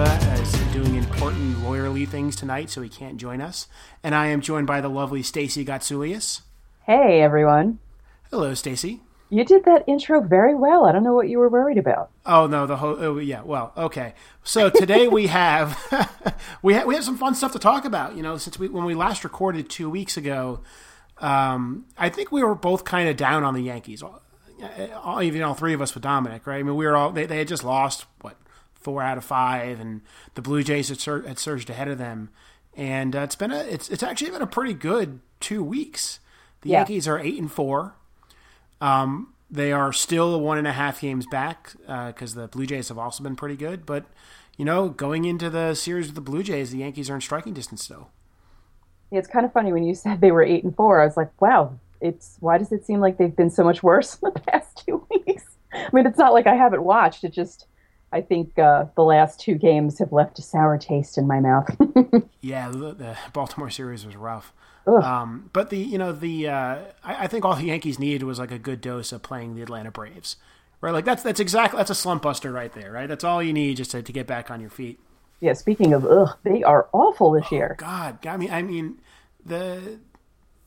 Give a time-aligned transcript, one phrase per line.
[0.00, 3.68] Is doing important lawyerly things tonight, so he can't join us.
[4.02, 6.40] And I am joined by the lovely Stacey Gotsulias.
[6.86, 7.80] Hey everyone.
[8.30, 9.02] Hello, Stacey.
[9.28, 10.86] You did that intro very well.
[10.86, 12.08] I don't know what you were worried about.
[12.24, 13.42] Oh no, the whole oh, yeah.
[13.42, 14.14] Well, okay.
[14.42, 15.78] So today we have
[16.62, 18.16] we have we have some fun stuff to talk about.
[18.16, 20.60] You know, since we when we last recorded two weeks ago,
[21.18, 24.02] um, I think we were both kind of down on the Yankees.
[24.02, 24.22] All,
[24.94, 26.60] all, even all three of us with Dominic, right?
[26.60, 28.38] I mean, we were all they, they had just lost what
[28.80, 30.00] four out of five, and
[30.34, 32.30] the Blue Jays had, sur- had surged ahead of them,
[32.76, 36.20] and uh, it's been a it's it's actually been a pretty good two weeks.
[36.62, 36.78] The Yeah.
[36.78, 37.94] Yankees are eight and four.
[38.80, 42.98] Um, they are still one and a half games back because the Blue Jays have
[42.98, 43.84] also been pretty good.
[43.84, 44.04] But
[44.56, 47.52] you know, going into the series with the Blue Jays, the Yankees are in striking
[47.54, 48.10] distance still.
[49.10, 51.00] Yeah, It's kind of funny when you said they were eight and four.
[51.00, 51.78] I was like, wow.
[52.00, 55.06] It's why does it seem like they've been so much worse in the past two
[55.10, 55.44] weeks?
[55.72, 57.24] I mean, it's not like I haven't watched.
[57.24, 57.66] It just
[58.12, 61.76] I think uh, the last two games have left a sour taste in my mouth.
[62.42, 64.54] Yeah, the, the Baltimore series was rough.
[64.86, 68.38] Um, but the you know the uh, I, I think all the Yankees needed was
[68.38, 70.36] like a good dose of playing the Atlanta Braves,
[70.80, 70.90] right?
[70.90, 73.06] Like that's that's exactly that's a slump buster right there, right?
[73.08, 74.98] That's all you need just to, to get back on your feet.
[75.40, 75.52] yeah.
[75.52, 77.76] Speaking of, ugh, they are awful this year.
[77.78, 79.00] God, I mean, I mean
[79.44, 80.00] the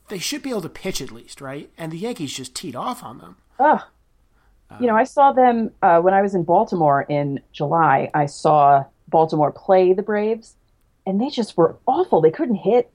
[0.10, 1.72] they should be able to pitch at least, right?
[1.78, 3.38] And the Yankees just teed off on them.
[3.60, 3.82] Ugh.
[4.80, 8.10] You know, I saw them uh, when I was in Baltimore in July.
[8.14, 10.56] I saw Baltimore play the Braves,
[11.06, 12.22] and they just were awful.
[12.22, 12.92] They couldn't hit,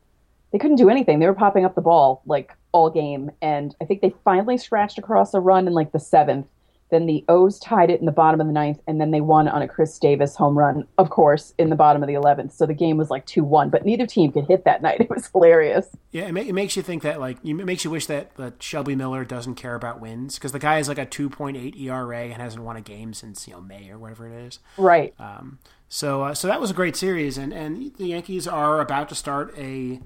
[0.53, 1.19] they couldn't do anything.
[1.19, 4.99] They were popping up the ball like all game, and I think they finally scratched
[4.99, 6.47] across a run in like the seventh.
[6.91, 9.49] Then the O's tied it in the bottom of the ninth, and then they won
[9.49, 12.53] on a Chris Davis home run, of course, in the bottom of the eleventh.
[12.53, 15.01] So the game was like two one, but neither team could hit that night.
[15.01, 15.89] It was hilarious.
[16.11, 18.63] Yeah, it, ma- it makes you think that like it makes you wish that, that
[18.63, 21.77] Shelby Miller doesn't care about wins because the guy has like a two point eight
[21.77, 24.59] ERA and hasn't won a game since you know May or whatever it is.
[24.77, 25.15] Right.
[25.19, 29.09] Um, so uh, so that was a great series, and and the Yankees are about
[29.09, 30.01] to start a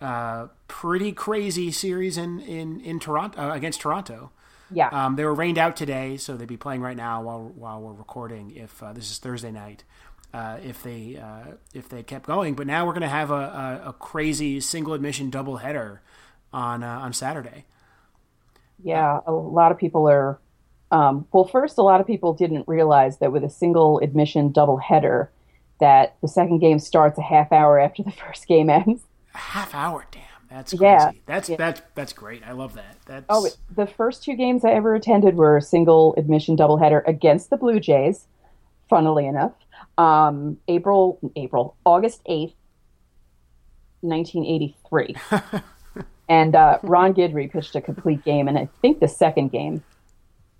[0.00, 4.30] uh, pretty crazy series in in in Toronto uh, against Toronto.
[4.70, 4.88] Yeah.
[4.88, 7.92] Um, they were rained out today, so they'd be playing right now while while we're
[7.92, 8.52] recording.
[8.56, 9.84] If uh, this is Thursday night,
[10.32, 13.80] uh, if they uh, if they kept going, but now we're going to have a,
[13.84, 15.98] a, a crazy single admission doubleheader
[16.52, 17.64] on uh, on Saturday.
[18.82, 20.38] Yeah, a lot of people are.
[20.90, 25.28] Um, well, first, a lot of people didn't realize that with a single admission doubleheader,
[25.80, 29.02] that the second game starts a half hour after the first game ends.
[29.34, 30.22] A half hour, damn,
[30.56, 30.82] that's crazy.
[30.84, 31.10] Yeah.
[31.26, 31.56] That's Yeah.
[31.56, 32.42] that's that's great.
[32.46, 32.96] I love that.
[33.06, 37.50] That's Oh, the first two games I ever attended were a single admission doubleheader against
[37.50, 38.26] the Blue Jays.
[38.90, 39.52] Funnily enough,
[39.98, 42.54] um, April, April, August eighth,
[44.02, 45.14] nineteen eighty three,
[46.28, 49.82] and uh, Ron Guidry pitched a complete game, and I think the second game.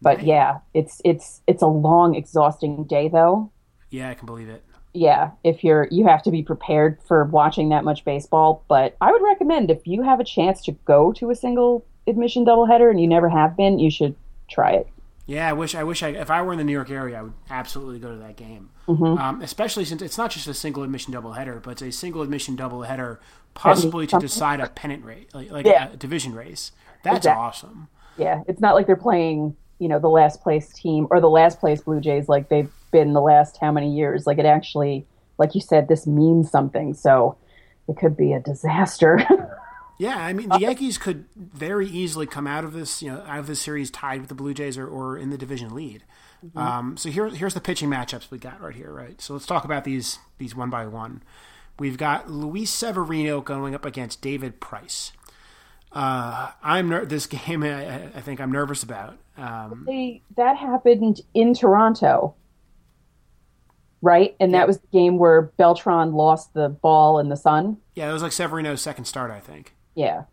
[0.00, 0.27] But Nice.
[0.27, 3.50] yeah, it's it's it's a long, exhausting day though.
[3.91, 4.65] yeah, I can believe it.
[4.94, 8.65] Yeah, if you're you have to be prepared for watching that much baseball.
[8.69, 12.44] But I would recommend if you have a chance to go to a single admission
[12.44, 14.15] doubleheader and you never have been, you should
[14.49, 14.88] try it.
[15.27, 17.22] Yeah, I wish I wish I if I were in the New York area, I
[17.22, 18.71] would absolutely go to that game.
[18.87, 19.19] Mm-hmm.
[19.19, 22.56] Um, especially since it's not just a single admission doubleheader, but it's a single admission
[22.56, 23.19] doubleheader,
[23.54, 25.91] possibly to decide a pennant race, like, like Yeah.
[25.93, 26.72] a division race.
[27.03, 27.43] That's Exactly.
[27.43, 27.88] awesome.
[28.19, 31.59] Yeah, it's not like they're playing, you know, the last place team or the last
[31.59, 34.25] place Blue Jays like they've been the last how many years.
[34.25, 35.05] Like it actually,
[35.37, 36.95] like you said, this means something.
[36.95, 37.36] So
[37.89, 39.21] it could be a disaster.
[39.97, 43.39] Yeah, I mean the Yankees could very easily come out of this, you know, out
[43.39, 46.03] of this series tied with the Blue Jays or, or in the division lead.
[46.57, 49.21] Um, so here, here's the pitching matchups we got right here, right?
[49.21, 51.22] So let's talk about these these one by one.
[51.78, 55.13] We've got Luis Severino going up against David Price.
[55.92, 57.63] Uh, I'm ner- this game.
[57.63, 59.16] I, I think I'm nervous about.
[59.36, 62.34] Um, they, that happened in Toronto,
[64.04, 64.36] right?
[64.39, 67.78] And that was the game where Beltran lost the ball in the sun.
[67.95, 69.74] yeah, it was like Severino's second start, I think.
[69.95, 70.24] Yeah.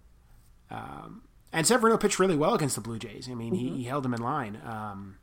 [1.53, 3.27] And Severino pitched really well against the Blue Jays.
[3.29, 4.59] I mean, he, he held them in line.
[4.65, 5.18] Um,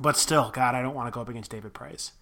[0.00, 2.12] but still, God, I don't want to go up against David Price.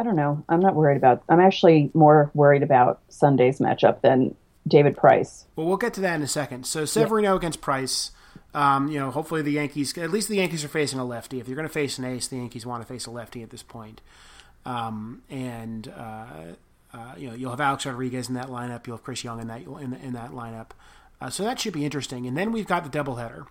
[0.00, 0.42] I don't know.
[0.48, 1.22] I'm not worried about.
[1.28, 4.34] I'm actually more worried about Sunday's matchup than
[4.66, 5.46] David Price.
[5.56, 6.66] Well, we'll get to that in a second.
[6.66, 7.36] So Severino yeah.
[7.36, 8.10] against Price.
[8.54, 9.96] Um, you know, hopefully the Yankees.
[9.98, 11.38] At least the Yankees are facing a lefty.
[11.38, 13.50] If you're going to face an ace, the Yankees want to face a lefty at
[13.50, 14.00] this point.
[14.66, 16.26] Um, and uh,
[16.92, 18.86] uh, you know, you'll have Alex Rodriguez in that lineup.
[18.86, 20.70] You'll have Chris Young in that in, in that lineup.
[21.20, 22.26] Uh, so that should be interesting.
[22.26, 23.46] And then we've got the doubleheader.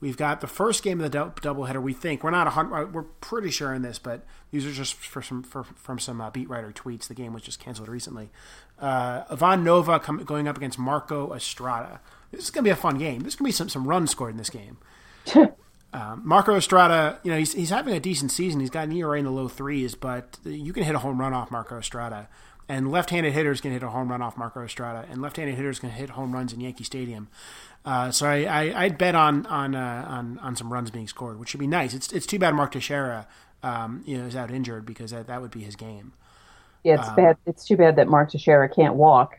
[0.00, 1.82] We've got the first game of the doubleheader.
[1.82, 2.94] We think we're not a hundred.
[2.94, 6.30] We're pretty sure in this, but these are just for some for, from some uh,
[6.30, 7.08] beat writer tweets.
[7.08, 8.30] The game was just canceled recently.
[8.78, 12.00] Uh, Ivan Nova come, going up against Marco Estrada.
[12.30, 13.20] This is going to be a fun game.
[13.20, 14.78] There's going to be some some runs scored in this game.
[15.92, 18.60] um, Marco Estrada, you know, he's he's having a decent season.
[18.60, 21.32] He's got an ERA in the low threes, but you can hit a home run
[21.32, 22.28] off Marco Estrada.
[22.70, 25.88] And left-handed hitters can hit a home run off Marco Estrada, and left-handed hitters can
[25.88, 27.28] hit home runs in Yankee Stadium.
[27.82, 31.40] Uh, so I, I would bet on on uh, on on some runs being scored,
[31.40, 31.94] which should be nice.
[31.94, 33.26] It's it's too bad Mark Teixeira
[33.62, 36.12] um, you know is out injured because that, that would be his game.
[36.84, 37.36] Yeah, it's um, bad.
[37.46, 39.38] It's too bad that Mark Teixeira can't walk.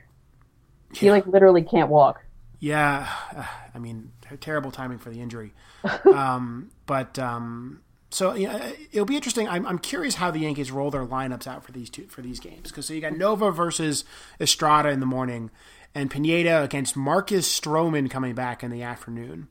[0.94, 1.12] He yeah.
[1.12, 2.24] like literally can't walk.
[2.60, 3.08] Yeah,
[3.74, 5.54] I mean, terrible timing for the injury.
[6.14, 9.48] um, but um, so yeah, it'll be interesting.
[9.48, 12.40] I'm, I'm curious how the Yankees roll their lineups out for these two for these
[12.40, 14.04] games because so you got Nova versus
[14.40, 15.52] Estrada in the morning,
[15.94, 19.48] and Pineda against Marcus Stroman coming back in the afternoon.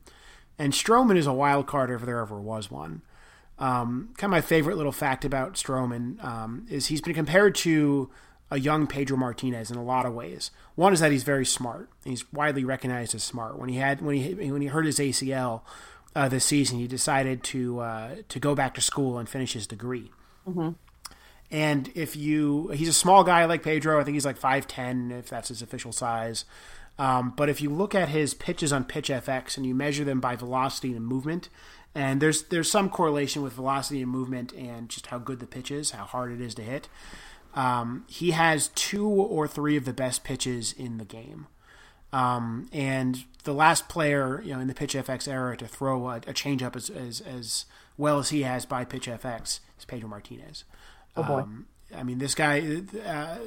[0.57, 3.01] And Stroman is a wild card if there ever was one.
[3.59, 8.09] Um, kind of my favorite little fact about Stroman um, is he's been compared to
[8.51, 10.51] a young Pedro Martinez in a lot of ways.
[10.75, 11.89] One is that he's very smart.
[12.03, 13.59] He's widely recognized as smart.
[13.59, 15.61] When he had when he when he hurt his ACL
[16.15, 19.67] uh, this season, he decided to uh, to go back to school and finish his
[19.67, 20.11] degree.
[20.47, 20.71] Mm-hmm.
[21.51, 23.99] And if you, he's a small guy like Pedro.
[23.99, 26.45] I think he's like five ten, if that's his official size.
[26.97, 30.19] Um, but if you look at his pitches on Pitch FX and you measure them
[30.19, 31.49] by velocity and movement,
[31.95, 35.71] and there's there's some correlation with velocity and movement and just how good the pitch
[35.71, 36.87] is, how hard it is to hit.
[37.59, 41.47] Um, he has two or three of the best pitches in the game.
[42.13, 46.15] Um, and the last player, you know, in the Pitch FX era to throw a,
[46.15, 47.65] a changeup as, as as
[47.97, 50.63] well as he has by Pitch FX is Pedro Martinez.
[51.17, 51.39] Oh boy.
[51.41, 53.37] Um, I mean, this guy, uh,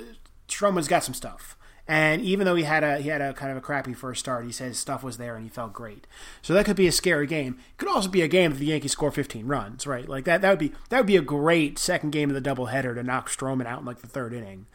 [0.47, 1.57] Stroman's got some stuff.
[1.89, 4.45] And even though he had a he had a kind of a crappy first start,
[4.45, 6.07] he said stuff was there and he felt great.
[6.41, 7.59] So that could be a scary game.
[7.73, 10.09] It could also be a game that the Yankees score 15 runs, right?
[10.09, 12.95] Like that that would be that would be a great second game of the doubleheader
[12.95, 14.67] to knock Stroman out in like the third inning.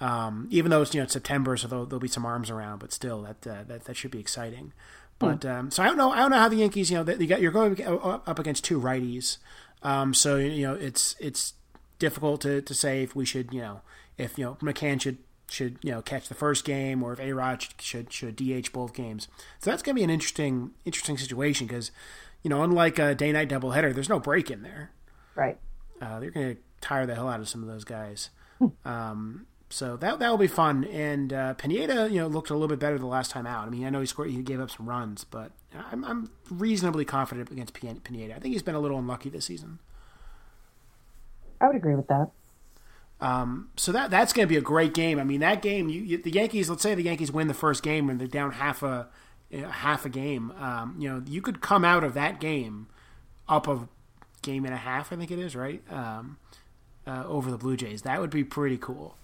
[0.00, 2.78] Um, even though it's you know it's September, so there'll, there'll be some arms around,
[2.78, 4.72] but still that uh, that that should be exciting.
[5.18, 7.26] But um, so I don't know I don't know how the Yankees you know they,
[7.26, 9.36] got, you're going up against two righties,
[9.82, 11.54] um, so you know it's it's
[12.02, 13.80] difficult to, to say if we should, you know,
[14.18, 15.18] if you know McCann should
[15.52, 18.94] should you know catch the first game or if A Rod should should DH both
[18.94, 19.28] games.
[19.58, 21.90] So that's going to be an interesting interesting situation because
[22.42, 24.90] you know unlike a day night doubleheader, there's no break in there.
[25.34, 25.58] Right.
[26.00, 28.30] Uh, they're going to tire the hell out of some of those guys.
[28.84, 30.84] um, so that that will be fun.
[30.84, 33.66] And uh, Pineda, you know, looked a little bit better the last time out.
[33.66, 35.52] I mean, I know he scored, he gave up some runs, but
[35.90, 38.34] I'm, I'm reasonably confident against Pineda.
[38.34, 39.78] I think he's been a little unlucky this season.
[41.60, 42.30] I would agree with that.
[43.22, 45.20] Um, so that that's going to be a great game.
[45.20, 46.68] I mean, that game, you, you, the Yankees.
[46.68, 49.08] Let's say the Yankees win the first game and they're down half a
[49.52, 50.50] half a game.
[50.58, 52.88] Um, you know, you could come out of that game
[53.48, 53.88] up a
[54.42, 55.12] game and a half.
[55.12, 56.38] I think it is right um,
[57.06, 58.02] uh, over the Blue Jays.
[58.02, 59.16] That would be pretty cool.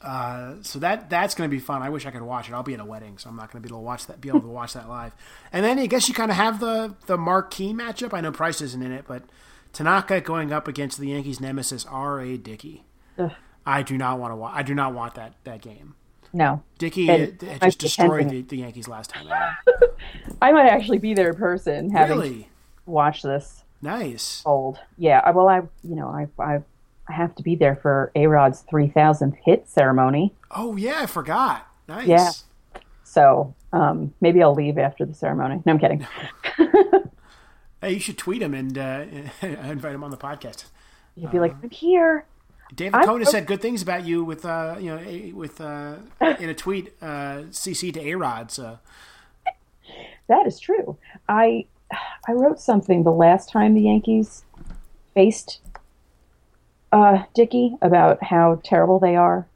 [0.00, 1.82] Uh, so that that's going to be fun.
[1.82, 2.54] I wish I could watch it.
[2.54, 4.20] I'll be at a wedding, so I'm not going to be able to watch that.
[4.20, 5.12] Be able to watch that live.
[5.52, 8.14] And then I guess you kind of have the the marquee matchup.
[8.14, 9.24] I know Price isn't in it, but
[9.72, 12.36] Tanaka going up against the Yankees' nemesis R.A.
[12.36, 12.84] Dickey.
[13.18, 13.32] Ugh.
[13.64, 14.36] I do not want to.
[14.36, 14.52] watch.
[14.54, 15.94] I do not want that that game.
[16.32, 19.28] No, Dickey it, it just destroyed the, the, Yankees last time.
[20.42, 22.48] I might actually be there in person, having really?
[22.86, 23.64] watched this.
[23.82, 24.42] Nice.
[24.46, 25.30] Old, yeah.
[25.30, 26.62] Well, I you know I I
[27.06, 30.34] I have to be there for A Rod's three thousandth hit ceremony.
[30.50, 31.68] Oh yeah, I forgot.
[31.86, 32.08] Nice.
[32.08, 32.30] Yeah.
[33.04, 35.62] So um, maybe I'll leave after the ceremony.
[35.66, 36.06] No, I'm kidding.
[37.82, 39.04] Hey, you should tweet him and uh,
[39.42, 40.66] invite him on the podcast.
[41.16, 42.24] You'd be like, I'm here.
[42.74, 46.54] David Cone said good things about you with uh, you know with uh, in a
[46.54, 48.50] tweet uh, CC to A Rod.
[48.50, 48.78] So
[50.28, 50.96] that is true.
[51.28, 51.66] I
[52.26, 54.44] I wrote something the last time the Yankees
[55.14, 55.60] faced
[56.92, 59.46] uh, Dickey about how terrible they are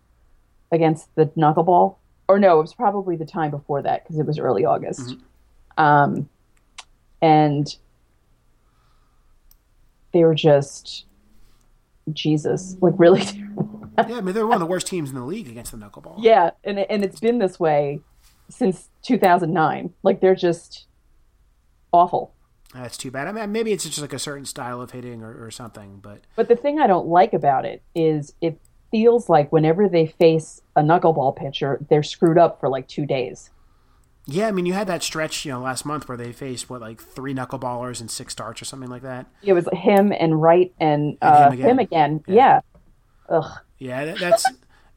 [0.73, 1.97] against the knuckleball.
[2.29, 5.01] Or no, it was probably the time before that because it was early August.
[5.01, 5.83] Mm-hmm.
[5.83, 6.29] Um,
[7.23, 7.77] and
[10.13, 11.06] they were just
[12.13, 13.23] Jesus, like really.
[13.23, 16.17] yeah, I mean they're one of the worst teams in the league against the knuckleball.
[16.19, 18.01] Yeah, and and it's been this way
[18.49, 19.93] since 2009.
[20.03, 20.87] Like they're just
[21.93, 22.33] awful.
[22.75, 23.27] That's too bad.
[23.27, 26.23] I mean, maybe it's just like a certain style of hitting or, or something, but
[26.35, 28.61] But the thing I don't like about it is it
[28.91, 33.51] feels like whenever they face a knuckleball pitcher, they're screwed up for like two days.
[34.29, 36.81] Yeah, I mean, you had that stretch, you know, last month where they faced what
[36.81, 39.27] like three knuckleballers and six starts or something like that.
[39.43, 41.71] It was him and Wright and, And uh, him again.
[41.71, 42.25] him again.
[42.27, 42.61] Yeah.
[43.29, 43.59] Ugh.
[43.79, 44.45] Yeah, that, that's.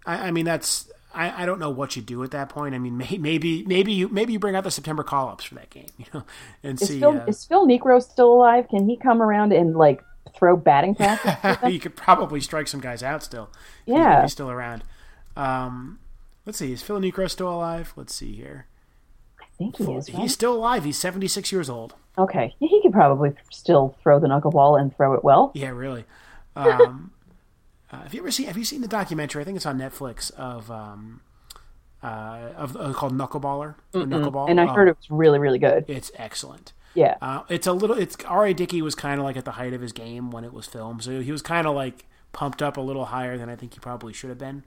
[0.05, 0.89] I, I mean, that's.
[1.13, 2.74] I, I don't know what you do at that point.
[2.74, 5.55] I mean, may, maybe maybe you maybe you bring out the September call ups for
[5.55, 6.24] that game, you know,
[6.63, 7.00] and Is see.
[7.00, 8.67] Phil, uh, is Phil Niekro still alive?
[8.69, 10.03] Can he come around and like
[10.36, 11.71] throw batting practice?
[11.71, 13.50] you could probably strike some guys out still.
[13.86, 14.21] Yeah.
[14.24, 14.83] he's still around.
[15.36, 16.00] Um,
[16.45, 16.71] let's see.
[16.71, 17.93] Is Phil Niekro still alive?
[17.95, 18.65] Let's see here.
[19.60, 20.10] Think he is.
[20.12, 20.22] Right?
[20.24, 20.84] He's still alive.
[20.86, 21.94] He's seventy six years old.
[22.18, 25.51] Okay, yeah, he could probably still throw the knuckleball and throw it well.
[25.54, 26.06] Yeah, really.
[26.56, 27.12] Um,
[27.92, 28.48] uh, have you ever seen?
[28.48, 29.42] Have you seen the documentary?
[29.42, 31.22] I think it's on Netflix of um,
[32.01, 34.50] uh, of uh, called Knuckleballer Knuckleball.
[34.50, 35.86] And I Oh, heard it was really, really good.
[35.88, 36.74] it's excellent.
[36.96, 37.96] Yeah, Uh, it's a little.
[37.98, 38.54] It's R.A.
[38.54, 41.04] Dickey was kind of like at the height of his game when it was filmed,
[41.04, 43.79] so he was kind of like pumped up a little higher than I think he
[43.79, 44.63] probably should have been.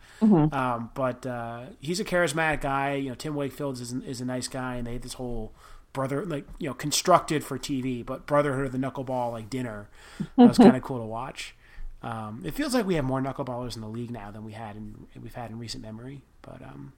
[0.52, 2.94] Um, but uh, he's a charismatic guy.
[2.94, 5.52] You know, Tim Wakefield is is a nice guy, and they had this whole
[5.92, 9.88] brother like you know constructed for TV, but Brotherhood of the Knuckleball like dinner
[10.36, 11.54] that was kind of cool to watch.
[12.02, 14.74] Um, it feels like we have more knuckleballers in the league now than we had
[14.76, 16.92] in we've had in recent memory, but um,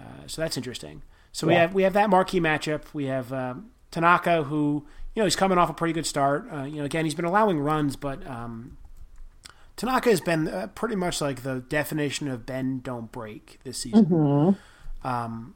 [0.00, 1.02] uh, so that's interesting.
[1.32, 2.82] So we have we have that marquee matchup.
[2.92, 6.46] We have um, Tanaka, who you know he's coming off a pretty good start.
[6.52, 8.76] Uh, you know, again he's been allowing runs, but um,
[9.76, 14.56] Tanaka has been uh, pretty much like the definition of bend don't break this season.
[15.04, 15.54] Um,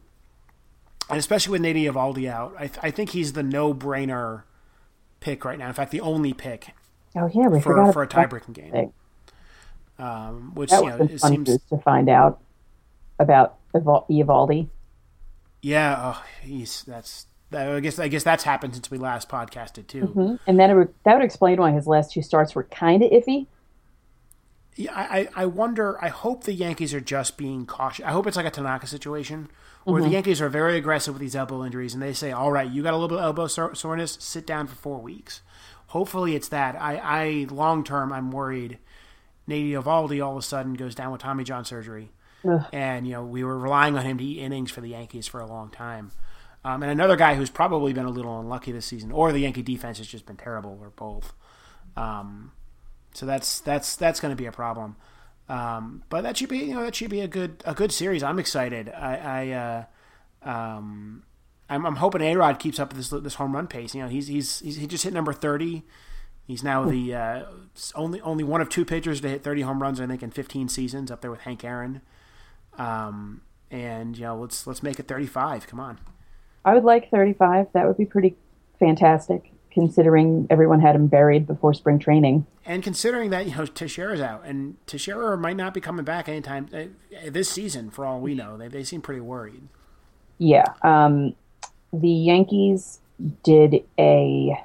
[1.09, 4.43] and especially with Nate Eovaldi out, I, th- I think he's the no brainer
[5.21, 5.69] pick right now.
[5.69, 6.75] In fact, the only pick
[7.17, 8.31] Oh yeah, we for forgot for a that.
[8.31, 8.93] tiebreaking game.
[9.99, 12.41] Um, which That you know it seems to, find out
[13.19, 14.69] about Eoval- Evaldi.
[15.63, 15.97] yeah.
[16.15, 17.27] Oh, he's that's.
[17.53, 20.39] I guess I guess that's happened since we last podcasted too.
[20.47, 23.11] And then it would, that would explain why his last two starts were kind of
[23.11, 23.47] iffy.
[24.89, 26.03] I, I wonder.
[26.03, 28.05] I hope the Yankees are just being cautious.
[28.05, 29.51] I hope it's like a Tanaka situation
[29.85, 32.71] where the Yankees are very aggressive with these elbow injuries, and they say, "All right,
[32.71, 34.17] you got a little bit of elbow soreness.
[34.21, 35.43] Sit down for four weeks."
[35.89, 36.77] Hopefully, it's that.
[36.81, 38.79] I, I long term, I'm worried.
[39.47, 42.13] Nate Eovaldi all of a sudden goes down with Tommy John surgery,
[42.49, 42.65] Ugh.
[42.73, 45.41] and you know we were relying on him to eat innings for the Yankees for
[45.41, 46.13] a long time.
[46.65, 49.63] Um, and another guy who's probably been a little unlucky this season, or the Yankee
[49.63, 51.33] defense has just been terrible, or both.
[51.97, 52.53] Um,
[53.13, 54.97] so that's that's that's going to be a problem.
[55.49, 58.23] Um, but that should be you know that should be a good a good series.
[58.23, 58.89] I'm excited.
[58.89, 59.87] I, I
[60.45, 61.25] uh, um,
[61.69, 63.95] I'm, I'm hoping A Rod keeps up this this home run pace.
[63.95, 65.85] You know he's he's, he's he just hit number thirty.
[66.47, 67.43] He's now the uh,
[67.95, 70.69] only only one of two pitchers to hit 30 home runs I think in 15
[70.69, 72.01] seasons, up there with Hank Aaron.
[72.77, 75.69] Um, and you know let's let's make it 35.
[75.69, 75.99] Come on.
[76.65, 77.69] I would like 35.
[77.73, 78.37] That would be pretty
[78.81, 82.47] fantastic, considering everyone had him buried before spring training.
[82.65, 86.69] And considering that you know Teixeira's out, and Teixeira might not be coming back anytime
[86.75, 86.85] uh,
[87.31, 89.63] this season, for all we know, they they seem pretty worried.
[90.39, 90.65] Yeah.
[90.83, 91.35] Um,
[91.93, 93.01] the Yankees
[93.43, 94.59] did a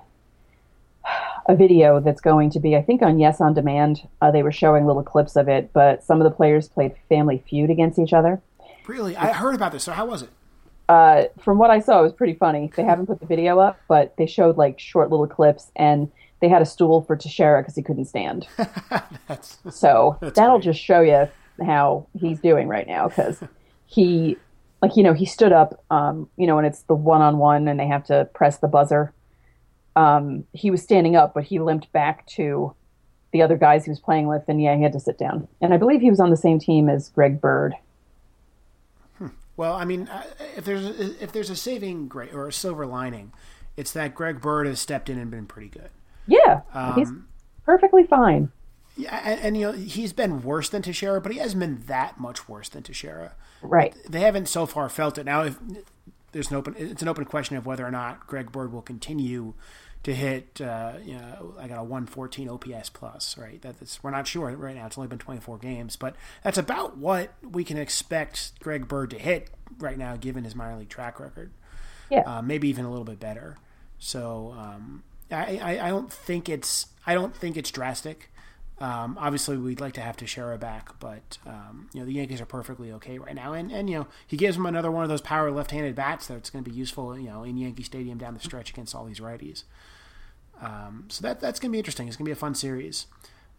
[1.47, 4.07] a video that's going to be, I think, on Yes on Demand.
[4.21, 7.43] Uh, they were showing little clips of it, but some of the players played Family
[7.47, 8.41] Feud against each other.
[8.87, 9.83] Really, I heard about this.
[9.83, 10.29] So how was it?
[10.87, 12.71] Uh, from what I saw, it was pretty funny.
[12.75, 16.11] They haven't put the video up, but they showed like short little clips, and
[16.41, 18.47] they had a stool for Teixeira because he couldn't stand.
[19.27, 20.63] That's So that'll great.
[20.63, 21.27] just show you
[21.65, 23.41] how he's doing right now because
[23.85, 24.37] he,
[24.81, 27.67] like, you know, he stood up, um, you know, when it's the one on one
[27.67, 29.13] and they have to press the buzzer.
[29.95, 32.75] Um, he was standing up, but he limped back to
[33.31, 35.47] the other guys he was playing with, and yeah, he had to sit down.
[35.61, 37.73] And I believe he was on the same team as Greg Bird.
[39.57, 39.73] Well.
[39.73, 40.23] I mean, uh,
[40.55, 43.31] if there's a, if there's a saving gra or a silver lining,
[43.77, 45.89] it's that Greg Bird has stepped in and been pretty good.
[46.27, 46.61] Yeah,
[46.95, 47.27] he's Um,
[47.65, 48.51] perfectly fine.
[48.97, 52.19] Yeah, and, and you know he's been worse than Teixeira, but he hasn't been that
[52.19, 53.33] much worse than Teixeira.
[53.61, 53.93] Right.
[54.09, 55.25] They haven't so far felt it.
[55.25, 55.59] Now, if
[56.31, 59.53] there's an open, it's an open question of whether or not Greg Bird will continue
[60.05, 60.61] to hit.
[60.61, 63.61] Uh, you know, I got a 114 OPS plus, right?
[63.61, 64.85] That's we're not sure right now.
[64.85, 69.19] It's only been 24 games, but that's about what we can expect Greg Bird to
[69.19, 71.51] hit right now, given his minor league track record.
[72.09, 72.19] Yeah.
[72.19, 73.57] uh, maybe even a little bit better.
[73.97, 78.31] So um, I, I, I don't think it's I don't think it's drastic.
[78.79, 82.45] Um, obviously, we'd like to have Teixeira back, but um, you know the Yankees are
[82.45, 85.21] perfectly okay right now, and and you know he gives them another one of those
[85.21, 88.39] power left-handed bats that's going to be useful, you know, in Yankee Stadium down the
[88.39, 89.63] stretch against all these righties.
[90.61, 92.07] Um, so that that's going to be interesting.
[92.07, 93.07] It's going to be a fun series.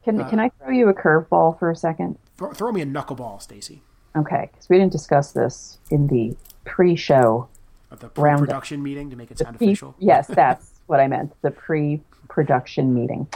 [0.04, 2.18] Can can I throw you a curveball for a second?
[2.36, 3.82] Throw, throw me a knuckleball, Stacey,
[4.14, 7.48] Okay, because we didn't discuss this in the pre-show.
[7.90, 8.46] at the Roundup.
[8.48, 9.94] production meeting to make it sound Pre- official.
[9.98, 11.32] yes, that's what I meant.
[11.42, 13.26] The pre-production meeting.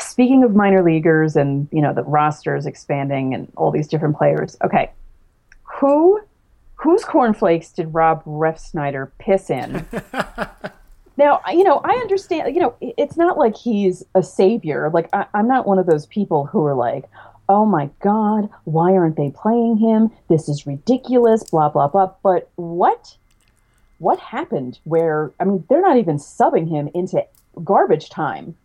[0.00, 4.56] Speaking of minor leaguers and you know the rosters expanding and all these different players.
[4.64, 4.90] Okay,
[5.62, 6.20] who
[6.74, 9.86] whose cornflakes did Rob Refsnyder piss in?
[11.16, 12.54] now you know I understand.
[12.54, 14.90] You know it's not like he's a savior.
[14.92, 17.04] Like I, I'm not one of those people who are like,
[17.48, 20.10] oh my God, why aren't they playing him?
[20.28, 22.12] This is ridiculous, blah, blah, blah.
[22.22, 23.16] But what?
[23.98, 27.24] What happened where, I mean, they're not even subbing him into
[27.62, 28.56] garbage time.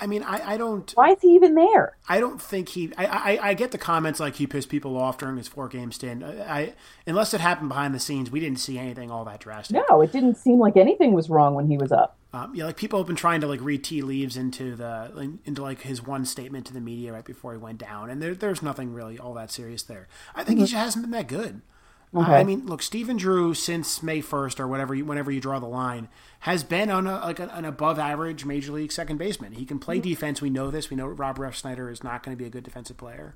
[0.00, 0.90] I mean, I, I don't.
[0.94, 1.96] Why is he even there?
[2.08, 2.92] I don't think he.
[2.96, 5.92] I, I, I get the comments like he pissed people off during his four game
[5.92, 6.22] stint.
[6.22, 6.74] I, I
[7.06, 9.76] unless it happened behind the scenes, we didn't see anything all that drastic.
[9.88, 12.16] No, it didn't seem like anything was wrong when he was up.
[12.32, 15.62] Um, yeah, like people have been trying to like read tea leaves into the into
[15.62, 18.62] like his one statement to the media right before he went down, and there, there's
[18.62, 20.08] nothing really all that serious there.
[20.34, 20.64] I think mm-hmm.
[20.64, 21.62] he just hasn't been that good.
[22.14, 22.32] Okay.
[22.32, 25.66] I mean, look, Stephen Drew since May first or whatever, you, whenever you draw the
[25.66, 26.08] line,
[26.40, 29.52] has been on a, like an above average major league second baseman.
[29.52, 30.08] He can play mm-hmm.
[30.08, 30.40] defense.
[30.40, 30.88] We know this.
[30.88, 33.34] We know Rob Refsnyder is not going to be a good defensive player.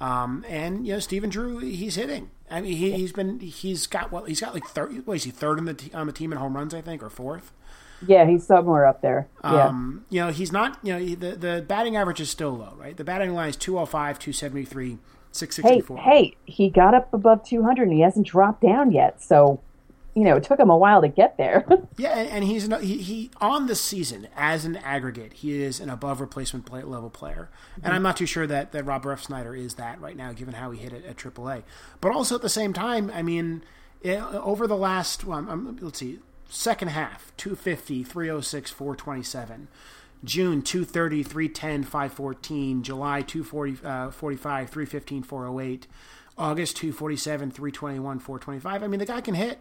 [0.00, 2.30] Um, and you know, Stephen Drew, he's hitting.
[2.50, 5.06] I mean, he, has been he's got what he's got like third.
[5.06, 6.72] What is he third on the t- on the team in home runs?
[6.72, 7.52] I think or fourth.
[8.06, 9.26] Yeah, he's somewhere up there.
[9.42, 9.66] Yeah.
[9.66, 10.78] Um, you know, he's not.
[10.84, 12.96] You know, the the batting average is still low, right?
[12.96, 14.98] The batting line is 205, 273,
[15.32, 15.98] 664.
[15.98, 19.22] Hey, hey, he got up above 200 and he hasn't dropped down yet.
[19.22, 19.60] So,
[20.14, 21.66] you know, it took him a while to get there.
[21.96, 26.20] yeah, and he's he, he on the season as an aggregate, he is an above
[26.20, 27.50] replacement play, level player.
[27.76, 27.94] And mm-hmm.
[27.94, 30.80] I'm not too sure that that Rob Refsnyder is that right now, given how he
[30.80, 31.62] hit it at AAA.
[32.00, 33.62] But also at the same time, I mean,
[34.02, 39.68] it, over the last, well, I'm, let's see, second half 250 306 427
[40.24, 45.86] june 230 310 514 july 240 uh, 45 315 408
[46.36, 49.60] august 247 321 425 i mean the guy can hit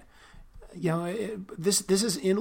[0.76, 2.38] you know it, this this is in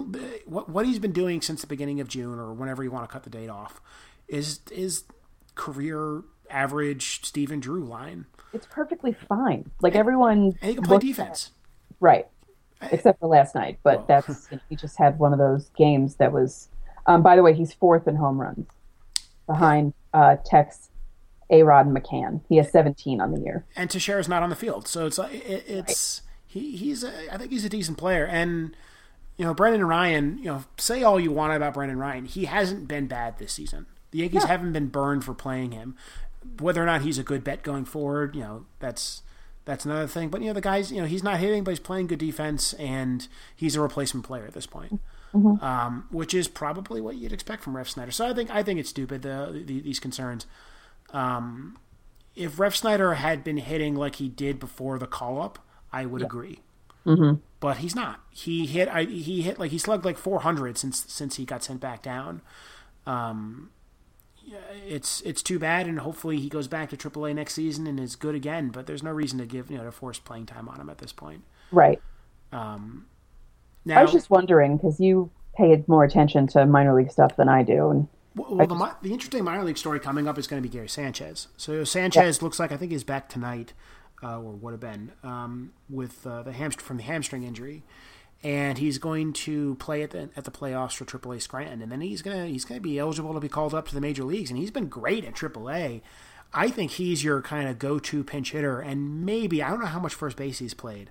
[0.46, 3.12] what what he's been doing since the beginning of june or whenever you want to
[3.12, 3.80] cut the date off
[4.28, 5.04] is is
[5.54, 8.26] career average Stephen Drew line.
[8.52, 9.70] It's perfectly fine.
[9.82, 12.26] Like everyone, and he can play defense, at, right?
[12.92, 13.78] except for last night.
[13.82, 14.22] But well.
[14.22, 16.68] that's he just had one of those games that was.
[17.06, 18.66] Um, by the way, he's fourth in home runs,
[19.46, 20.90] behind uh, Tex,
[21.50, 22.40] A Rod, and McCann.
[22.48, 23.64] He has 17 on the year.
[23.76, 26.32] And Teixeira is not on the field, so it's it, it's right.
[26.46, 28.26] he he's a, I think he's a decent player.
[28.26, 28.76] And
[29.36, 32.88] you know, Brendan Ryan, you know, say all you want about Brendan Ryan, he hasn't
[32.88, 33.86] been bad this season.
[34.10, 34.48] The Yankees yeah.
[34.48, 35.96] haven't been burned for playing him.
[36.60, 39.22] Whether or not he's a good bet going forward, you know, that's
[39.66, 40.30] that's another thing.
[40.30, 42.72] But you know, the guy's you know he's not hitting, but he's playing good defense,
[42.74, 45.00] and he's a replacement player at this point,
[45.36, 45.64] mm-hmm.
[45.64, 48.12] um, which is probably what you'd expect from Refsnyder.
[48.12, 50.46] So I think I think it's stupid the, the these concerns.
[51.12, 51.78] Um,
[52.34, 55.58] if Refsnyder had been hitting like he did before the call up,
[55.92, 56.26] I would yeah.
[56.26, 56.60] agree.
[57.06, 57.40] Mm-hmm.
[57.60, 58.20] But he's not.
[58.30, 58.88] He hit.
[58.88, 62.42] I, he hit like he slugged like 400 since since he got sent back down.
[63.06, 63.70] Um,
[64.86, 68.16] it's it's too bad, and hopefully he goes back to AAA next season and is
[68.16, 68.68] good again.
[68.68, 70.98] But there's no reason to give you know to force playing time on him at
[70.98, 71.44] this point.
[71.72, 72.00] Right.
[72.52, 73.06] Um,
[73.86, 77.48] now, I was just wondering because you paid more attention to minor league stuff than
[77.48, 78.68] I do, and well, just...
[78.68, 81.48] the, the interesting minor league story coming up is going to be Gary Sanchez.
[81.56, 83.72] So Sanchez looks like I think he's back tonight,
[84.22, 87.84] uh, or would have been um, with uh, the hamstring from the hamstring injury.
[88.42, 92.02] And he's going to play at the at the playoffs for AAA Scranton, and then
[92.02, 94.58] he's gonna he's gonna be eligible to be called up to the major leagues, and
[94.58, 96.02] he's been great at AAA.
[96.52, 99.98] I think he's your kind of go-to pinch hitter, and maybe I don't know how
[99.98, 101.10] much first base he's played,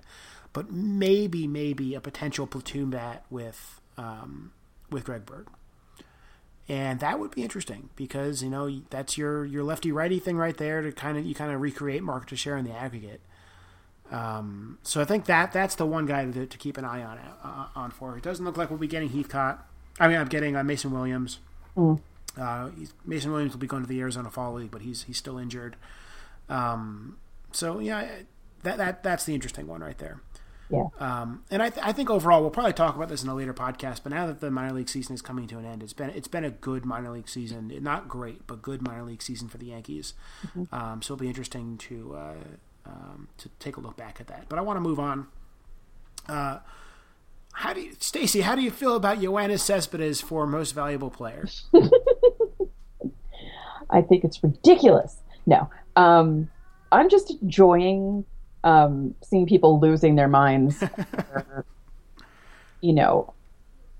[0.56, 4.52] but maybe maybe a potential platoon bat with um,
[4.90, 5.48] with Greg Bird,
[6.66, 10.56] and that would be interesting because you know that's your your lefty righty thing right
[10.56, 13.20] there to kind of you kind of recreate Mark share in the aggregate.
[14.10, 17.18] Um, so I think that that's the one guy to, to keep an eye on
[17.18, 18.16] uh, on for.
[18.16, 19.58] It doesn't look like we'll be getting Heathcott.
[20.00, 21.38] I mean, I'm getting uh, Mason Williams.
[21.76, 22.00] Mm.
[22.40, 22.70] Uh,
[23.04, 25.76] Mason Williams will be going to the Arizona Fall League, but he's he's still injured.
[26.48, 27.18] Um,
[27.52, 28.08] so yeah,
[28.62, 30.22] that that that's the interesting one right there.
[30.68, 30.88] Yeah.
[30.98, 33.54] Um, and I, th- I think overall we'll probably talk about this in a later
[33.54, 34.02] podcast.
[34.02, 36.28] But now that the minor league season is coming to an end, it's been it's
[36.28, 37.72] been a good minor league season.
[37.82, 40.14] Not great, but good minor league season for the Yankees.
[40.46, 40.74] Mm-hmm.
[40.74, 42.34] Um, so it'll be interesting to uh,
[42.84, 44.48] um, to take a look back at that.
[44.48, 45.28] But I want to move on.
[46.28, 46.58] Uh,
[47.52, 48.42] how do you, Stacey?
[48.42, 51.48] How do you feel about Yoenis Cespedes for most valuable player?
[53.88, 55.16] I think it's ridiculous.
[55.46, 56.50] No, um,
[56.92, 58.24] I'm just enjoying
[58.66, 60.82] um, seeing people losing their minds.
[62.82, 63.32] you know,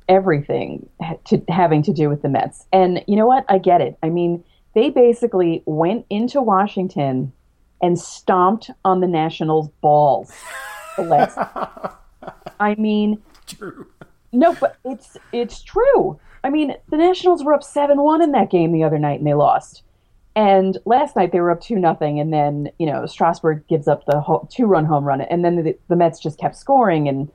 [0.08, 0.88] everything
[1.24, 2.66] to having to do with the Mets.
[2.72, 3.46] And you know what?
[3.48, 3.96] I get it.
[4.02, 7.32] I mean, they basically went into Washington
[7.80, 10.32] and stomped on the Nationals' balls.
[12.58, 13.86] I mean, True.
[14.32, 16.18] No, but it's it's true.
[16.44, 19.26] I mean, the Nationals were up seven one in that game the other night, and
[19.26, 19.82] they lost.
[20.36, 24.04] And last night they were up two nothing, and then you know Strasburg gives up
[24.04, 27.08] the ho- two run home run, and then the, the Mets just kept scoring.
[27.08, 27.32] And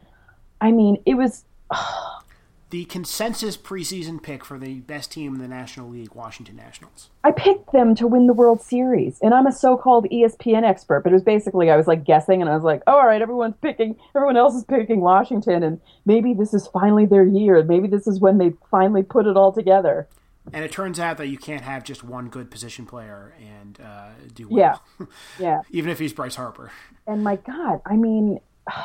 [0.62, 1.44] I mean, it was.
[2.70, 7.10] the consensus preseason pick for the best team in the National League, Washington Nationals.
[7.24, 11.12] I picked them to win the World Series, and I'm a so-called ESPN expert, but
[11.12, 13.58] it was basically I was like guessing, and I was like, oh, all right, everyone's
[13.62, 17.64] picking, everyone else is picking Washington, and maybe this is finally their year.
[17.64, 20.08] Maybe this is when they finally put it all together.
[20.54, 24.10] And it turns out that you can't have just one good position player and uh,
[24.34, 24.84] do well.
[25.00, 25.06] Yeah,
[25.40, 25.62] yeah.
[25.70, 26.72] Even if he's Bryce Harper.
[27.08, 28.40] And my God, I mean.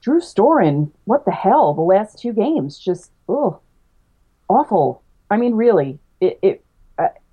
[0.00, 1.74] Drew Storen, what the hell?
[1.74, 3.60] The last two games, just oh,
[4.48, 5.02] awful.
[5.30, 6.38] I mean, really, it.
[6.40, 6.64] it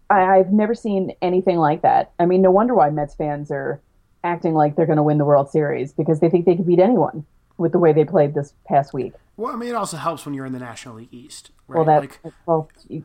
[0.09, 2.11] I, I've never seen anything like that.
[2.19, 3.81] I mean, no wonder why Mets fans are
[4.23, 6.79] acting like they're going to win the World Series because they think they can beat
[6.79, 7.25] anyone
[7.57, 9.13] with the way they played this past week.
[9.37, 11.51] Well, I mean, it also helps when you're in the National League East.
[11.67, 11.77] Right?
[11.77, 13.03] Well, that like, well, you,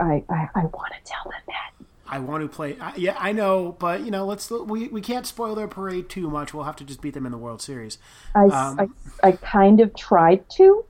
[0.00, 1.86] I, I, I want to tell them that.
[2.08, 2.76] I want to play.
[2.80, 6.30] I, yeah, I know, but you know, let's we, we can't spoil their parade too
[6.30, 6.54] much.
[6.54, 7.98] We'll have to just beat them in the World Series.
[8.34, 10.84] I, um, I, I kind of tried to,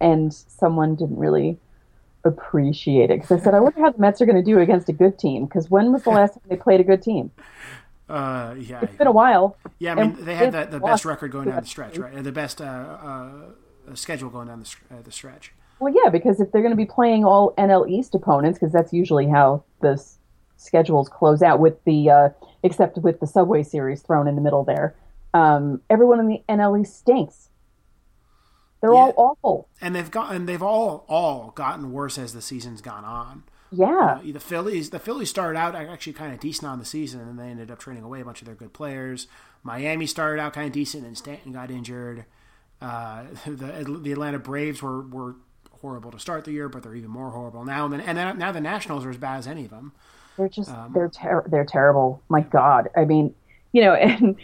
[0.00, 1.58] and someone didn't really
[2.24, 4.88] appreciate it because I said, I wonder how the Mets are going to do against
[4.88, 5.46] a good team.
[5.46, 7.30] Because when was the last time they played a good team?
[8.10, 9.56] Uh, yeah, it's been a while.
[9.78, 12.22] Yeah, I mean, they had the, the best record going down the stretch, right?
[12.22, 13.32] The best uh, uh,
[13.94, 15.52] schedule going down the, uh, the stretch.
[15.78, 18.92] Well, yeah, because if they're going to be playing all NL East opponents, because that's
[18.92, 20.18] usually how this
[20.56, 22.28] schedules close out with the uh,
[22.62, 24.94] except with the Subway Series thrown in the middle there.
[25.32, 27.48] Um, everyone in the NLE stinks.
[28.80, 28.96] They're yeah.
[28.96, 33.04] all awful, and they've got and they've all all gotten worse as the season's gone
[33.04, 33.44] on.
[33.72, 37.38] Yeah, the Phillies the Phillies started out actually kind of decent on the season, and
[37.38, 39.26] they ended up trading away a bunch of their good players.
[39.62, 42.24] Miami started out kind of decent, and Stanton got injured.
[42.80, 45.36] Uh, the the Atlanta Braves were were
[45.80, 47.84] horrible to start the year, but they're even more horrible now.
[47.84, 49.92] And then, and then now the Nationals are as bad as any of them.
[50.36, 52.22] They're just um, they're ter- they're terrible.
[52.28, 53.34] My God, I mean,
[53.72, 54.36] you know, and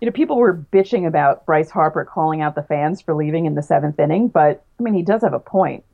[0.00, 3.54] you know, people were bitching about Bryce Harper calling out the fans for leaving in
[3.54, 5.84] the seventh inning, but I mean, he does have a point.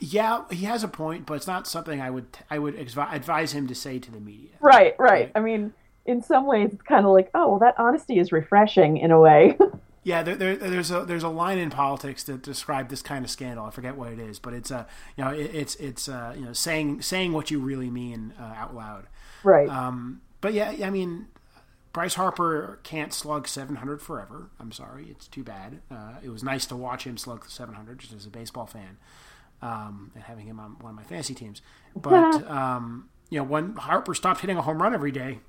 [0.00, 3.66] Yeah, he has a point, but it's not something I would I would advise him
[3.66, 4.50] to say to the media.
[4.60, 5.30] Right, right.
[5.34, 5.72] I mean,
[6.06, 9.20] in some ways, it's kind of like, oh, well, that honesty is refreshing in a
[9.20, 9.56] way.
[10.04, 13.30] Yeah, there, there, there's a there's a line in politics to describe this kind of
[13.30, 13.66] scandal.
[13.66, 14.84] I forget what it is, but it's a uh,
[15.18, 18.54] you know it, it's it's uh, you know saying saying what you really mean uh,
[18.56, 19.06] out loud.
[19.44, 19.68] Right.
[19.68, 21.26] Um, but yeah, I mean,
[21.92, 24.48] Bryce Harper can't slug 700 forever.
[24.58, 25.80] I'm sorry, it's too bad.
[25.90, 28.96] Uh, it was nice to watch him slug 700 just as a baseball fan,
[29.62, 31.62] um, and having him on one of my fantasy teams.
[31.96, 35.40] But um, you know, when Harper stopped hitting a home run every day,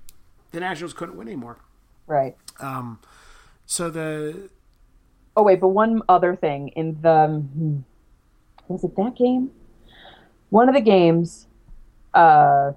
[0.52, 1.60] the Nationals couldn't win anymore.
[2.08, 2.36] Right.
[2.60, 3.00] Um,
[3.68, 4.50] so the
[5.36, 7.80] oh wait, but one other thing in the hmm,
[8.68, 9.52] was it that game?
[10.50, 11.46] One of the games,
[12.16, 12.72] uh,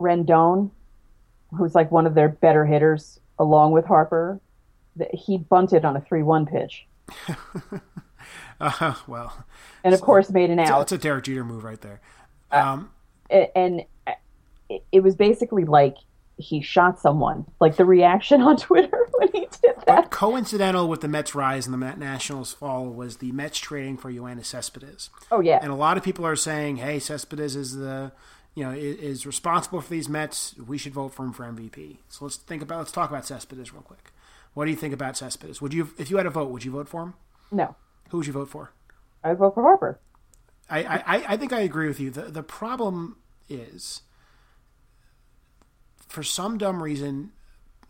[0.00, 0.70] Rendon,
[1.54, 4.40] who's like one of their better hitters, along with Harper,
[5.12, 6.86] he bunted on a three-one pitch.
[8.60, 9.44] uh, well,
[9.84, 10.82] and of course made an out.
[10.82, 12.00] It's a Derek Jeter move right there.
[12.50, 12.90] Um,
[13.30, 13.84] uh, and
[14.92, 15.96] it was basically like
[16.38, 17.46] he shot someone.
[17.60, 19.86] Like the reaction on Twitter when he did that.
[19.86, 24.10] But coincidental with the Mets' rise and the Nationals' fall was the Mets trading for
[24.10, 25.10] Yoenis Cespedes.
[25.30, 28.12] Oh yeah, and a lot of people are saying, "Hey, Cespedes is the."
[28.54, 30.54] You know, is responsible for these Mets.
[30.56, 31.98] We should vote for him for MVP.
[32.08, 32.78] So let's think about.
[32.78, 34.12] Let's talk about Cespedes real quick.
[34.54, 35.60] What do you think about Cespedes?
[35.60, 37.14] Would you, if you had a vote, would you vote for him?
[37.52, 37.76] No.
[38.10, 38.72] Who would you vote for?
[39.22, 39.98] I would vote for Harper.
[40.68, 42.10] I, I, I think I agree with you.
[42.10, 43.16] The the problem
[43.48, 44.02] is
[46.08, 47.32] for some dumb reason,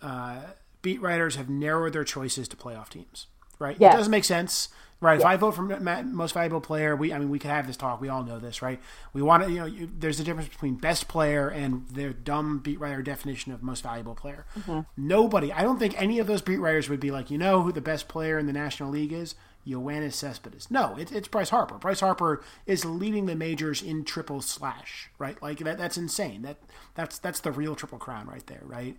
[0.03, 0.41] uh,
[0.83, 3.27] beat writers have narrowed their choices to playoff teams.
[3.59, 3.77] Right?
[3.81, 3.95] Yes.
[3.95, 4.69] It doesn't make sense.
[4.99, 5.19] Right.
[5.19, 8.01] If I vote for most valuable player, we I mean we could have this talk.
[8.01, 8.81] We all know this, right?
[9.13, 12.61] We want to, you know, you, there's a difference between best player and their dumb
[12.61, 14.47] beat writer definition of most valuable player.
[14.59, 14.81] Mm-hmm.
[14.97, 17.73] Nobody, I don't think any of those beat writers would be like, you know, who
[17.73, 19.35] the best player in the National League is.
[19.67, 20.71] Yoenis Cespedes.
[20.71, 21.77] No, it, it's Bryce Harper.
[21.77, 25.41] Bryce Harper is leading the majors in triple slash, right?
[25.43, 26.43] Like that, that's insane.
[26.43, 26.59] That
[26.95, 28.97] that's that's the real triple crown right there, right?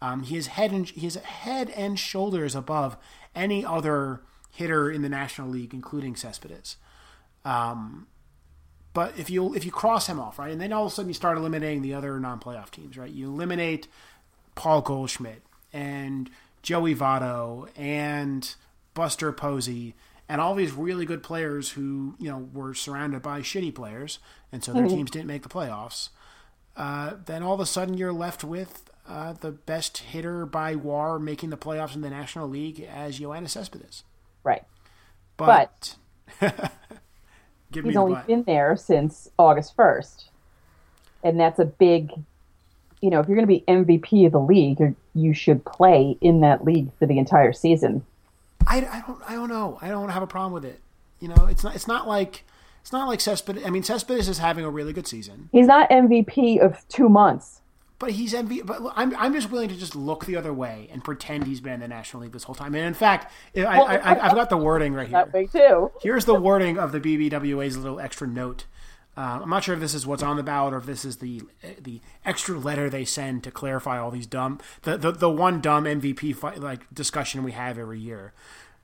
[0.00, 2.96] Um, he is head and he is head and shoulders above
[3.34, 6.76] any other hitter in the National League, including Cespedes.
[7.44, 8.08] Um,
[8.92, 11.08] but if you if you cross him off, right, and then all of a sudden
[11.08, 13.10] you start eliminating the other non-playoff teams, right?
[13.10, 13.86] You eliminate
[14.54, 16.28] Paul Goldschmidt and
[16.62, 18.54] Joey Votto and
[18.94, 19.94] Buster Posey
[20.28, 24.18] and all these really good players who you know were surrounded by shitty players,
[24.52, 24.96] and so their mm-hmm.
[24.96, 26.10] teams didn't make the playoffs.
[26.76, 31.18] Uh, then all of a sudden you're left with uh, the best hitter by WAR
[31.18, 34.04] making the playoffs in the National League as Yoenis Cespedes.
[34.44, 34.64] Right.
[35.36, 35.96] But,
[36.40, 36.50] but
[37.72, 38.26] He's only butt.
[38.26, 40.24] been there since August 1st.
[41.24, 42.12] And that's a big,
[43.00, 46.40] you know, if you're going to be MVP of the league, you should play in
[46.40, 48.04] that league for the entire season.
[48.68, 49.78] I, I don't I don't know.
[49.80, 50.80] I don't have a problem with it.
[51.20, 52.44] You know, it's not it's not like
[52.82, 53.64] it's not like Cespedes.
[53.66, 57.60] I mean, Cespedes is having a really good season, He's not MVP of two months.
[57.98, 58.64] but he's MVP.
[58.64, 61.60] But look, I'm I'm just willing to just look the other way and pretend he's
[61.60, 62.74] been in the National League this whole time.
[62.74, 65.26] And in fact, I, I, I, I've got the wording right here.
[65.32, 65.90] That too.
[66.00, 68.66] Here's the wording of the BBWA's little extra note.
[69.18, 71.16] Uh, I'm not sure if this is what's on the ballot or if this is
[71.16, 71.42] the
[71.82, 75.84] the extra letter they send to clarify all these dumb the the, the one dumb
[75.84, 78.32] MVP fight, like discussion we have every year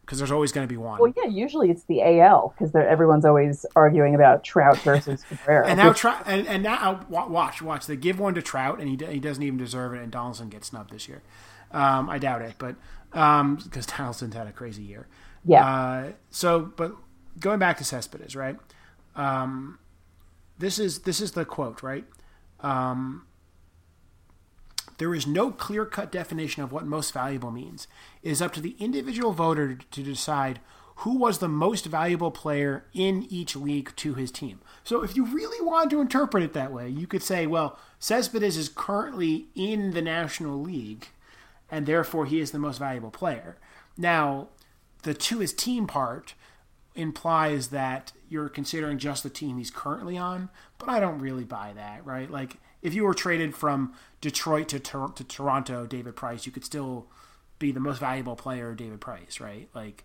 [0.01, 0.99] because there's always going to be one.
[1.01, 5.69] Well, yeah, usually it's the AL because everyone's always arguing about Trout versus Cabrera.
[5.69, 8.81] and now which- Trout, and, and now uh, watch watch they give one to Trout
[8.81, 11.23] and he he doesn't even deserve it and Donaldson gets snubbed this year.
[11.71, 12.75] Um, I doubt it, but
[13.13, 15.07] because Donaldson's had a crazy year.
[15.45, 16.97] yeah, Uh, so, but
[17.39, 18.57] going back to Cespedes, right?
[19.15, 19.79] Um,
[20.59, 22.05] this is this is the quote, right?
[22.61, 23.27] Um,
[24.99, 27.89] there is no clear cut definition of what most valuable means.
[28.23, 30.61] It is up to the individual voter to decide
[30.99, 34.61] who was the most valuable player in each league to his team.
[34.85, 38.57] So, if you really wanted to interpret it that way, you could say, well, Cespedes
[38.57, 41.09] is currently in the National League,
[41.71, 43.57] and therefore he is the most valuable player.
[43.97, 44.49] Now,
[45.03, 46.35] the to his team part
[46.95, 51.73] implies that you're considering just the team he's currently on, but I don't really buy
[51.75, 52.31] that, right?
[52.31, 56.65] Like if you were traded from Detroit to Tor- to Toronto, David Price, you could
[56.65, 57.07] still
[57.59, 59.69] be the most valuable player, David Price, right?
[59.75, 60.05] Like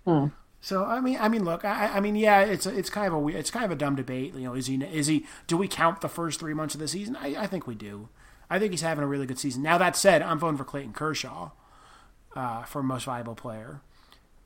[0.61, 3.13] so I mean I mean look, I I mean yeah, it's a, it's kind of
[3.13, 5.67] a it's kind of a dumb debate, you know, is he is he do we
[5.67, 7.15] count the first 3 months of the season?
[7.15, 8.09] I I think we do.
[8.49, 9.61] I think he's having a really good season.
[9.61, 11.51] Now that said, I'm voting for Clayton Kershaw
[12.35, 13.81] uh, for most valuable player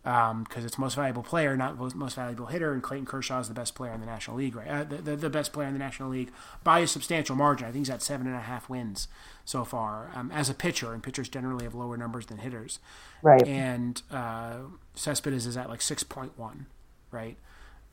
[0.04, 3.54] because it's most valuable player, not most, most valuable hitter, and Clayton Kershaw is the
[3.54, 4.68] best player in the National League, right?
[4.68, 6.30] Uh, the, the, the best player in the National League
[6.64, 7.68] by a substantial margin.
[7.68, 9.08] I think he's at seven and a half wins
[9.46, 12.80] so far um, as a pitcher, and pitchers generally have lower numbers than hitters.
[13.22, 13.48] right.
[13.48, 14.58] And uh,
[14.94, 16.66] Cespedes is at like six point one,
[17.12, 17.38] right?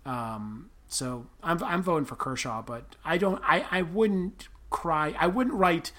[0.04, 5.14] Um, so I'm I'm voting for Kershaw, but I don't I, I wouldn't cry.
[5.18, 5.92] I wouldn't write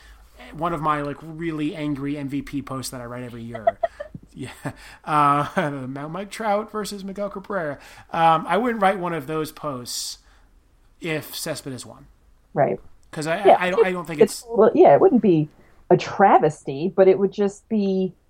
[0.53, 3.79] one of my like really angry MVP posts that I write every year.
[4.33, 4.51] Yeah,
[5.05, 7.79] uh, Mount Mike Trout versus Miguel Cabrera.
[8.11, 10.19] Um, I wouldn't write one of those posts
[10.99, 12.07] if Cespedes won
[12.53, 12.79] right.
[13.09, 15.49] because I, Yeah, I, I don't I don't think it's well, yeah, it wouldn't be
[15.89, 18.13] a travesty, but it would just be.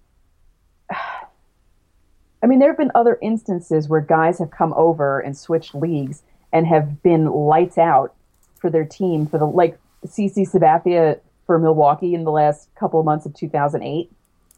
[2.44, 6.24] I mean, there have been other instances where guys have come over and switched leagues
[6.52, 8.16] and have been lights out
[8.58, 13.06] for their team for the like CC Sabathia for Milwaukee in the last couple of
[13.06, 14.12] months of 2008.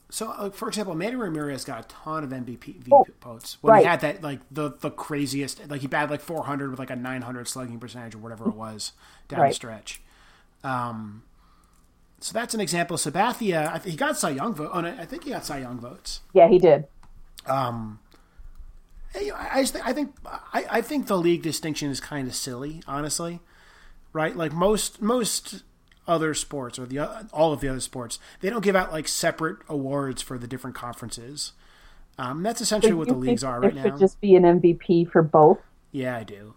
[0.09, 3.79] So, uh, for example, Manny Ramirez got a ton of MVP Oh, votes when right.
[3.81, 6.95] he had that like the the craziest, like he batted like 400 with like a
[6.95, 8.91] 900 slugging percentage or whatever it was
[9.27, 10.01] down the stretch.
[10.63, 11.23] Um,
[12.19, 12.95] so that's an example.
[12.97, 14.69] Sabathia, I think he got Cy Young vote.
[14.73, 16.21] Oh, no, I think he got Cy Young votes.
[16.33, 16.85] Yeah, he did.
[19.13, 22.81] Hey, I, think, I think I, I think the league distinction is kind of silly,
[22.87, 23.41] honestly.
[24.11, 24.35] Right?
[24.35, 25.63] Like most most
[26.07, 29.07] other sports or the o- all of the other sports, they don't give out like
[29.07, 31.53] separate awards for the different conferences.
[32.17, 33.97] Um, that's essentially what the leagues are right should now.
[33.97, 35.59] just be an MVP for both.
[35.91, 36.53] Yeah, I do.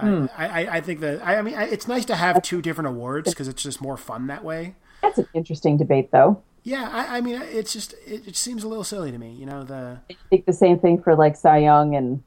[0.00, 0.26] Hmm.
[0.36, 2.88] I, I, I think that I, I mean I, it's nice to have two different
[2.88, 4.74] awards because it's just more fun that way.
[5.02, 6.42] That's an interesting debate, though.
[6.62, 9.32] Yeah, I, I mean it's just it, it seems a little silly to me.
[9.32, 12.22] You know the I think the same thing for like Cy Young and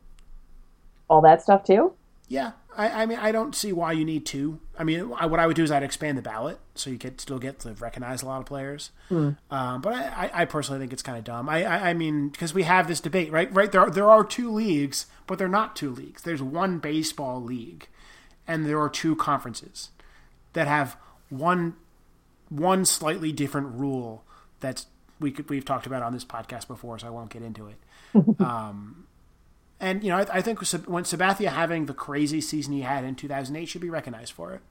[1.10, 1.94] all that stuff too.
[2.28, 2.52] yeah.
[2.78, 4.60] I, I mean I don't see why you need two.
[4.78, 7.20] I mean I, what I would do is I'd expand the ballot so you could
[7.20, 8.92] still get to recognize a lot of players.
[9.50, 11.50] Um, but I, I, I personally think it's kind of dumb.
[11.50, 14.24] I, I, I mean because we have this debate right right there are, there are
[14.24, 16.22] two leagues but they're not two leagues.
[16.22, 17.88] There's one baseball league
[18.48, 19.90] and there are two conferences
[20.54, 20.98] that have
[21.30, 21.76] one
[22.50, 24.24] one slightly different rule
[24.60, 24.88] that's
[25.20, 27.78] we could we've talked about on this podcast before, so I won't get into it.
[28.40, 29.07] um,
[29.80, 33.16] and you know, I, I think when Sabathia having the crazy season he had in
[33.16, 34.62] 2008 should be recognized for it.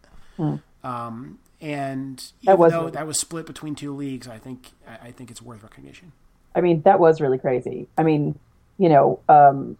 [0.85, 5.09] Um, and even That was really- that was split between two leagues, I think I,
[5.09, 6.12] I think it's worth recognition.
[6.55, 7.87] I mean, that was really crazy.
[7.99, 8.38] I mean,
[8.79, 9.77] you know, um,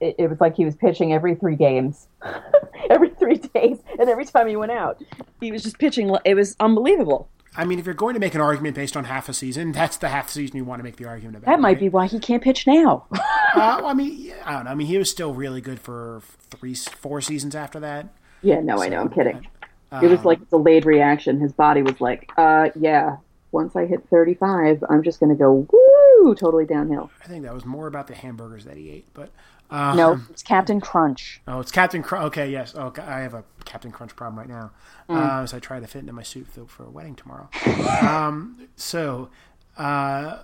[0.00, 2.08] it, it was like he was pitching every three games,
[2.90, 5.02] every three days, and every time he went out,
[5.40, 6.14] he was just pitching.
[6.24, 7.28] It was unbelievable.
[7.54, 9.98] I mean, if you're going to make an argument based on half a season, that's
[9.98, 11.50] the half season you want to make the argument about.
[11.50, 11.80] That might right?
[11.80, 13.06] be why he can't pitch now.
[13.54, 14.70] Uh, well, I mean, yeah, I don't know.
[14.70, 18.08] I mean, he was still really good for three, four seasons after that.
[18.40, 18.98] Yeah, no, I know.
[18.98, 19.46] I'm kidding.
[19.90, 21.38] Um, It was like a delayed reaction.
[21.38, 23.18] His body was like, uh, yeah,
[23.50, 27.10] once I hit 35, I'm just going to go, woo, totally downhill.
[27.22, 29.28] I think that was more about the hamburgers that he ate, but
[29.72, 31.40] uh, No, it's Captain Crunch.
[31.48, 32.26] Oh, it's Captain Crunch.
[32.26, 32.74] Okay, yes.
[32.76, 34.70] Oh, I have a Captain Crunch problem right now.
[35.08, 37.48] Uh, as I try to fit into my suit for, for a wedding tomorrow.
[38.06, 39.30] um, so,
[39.76, 40.42] uh,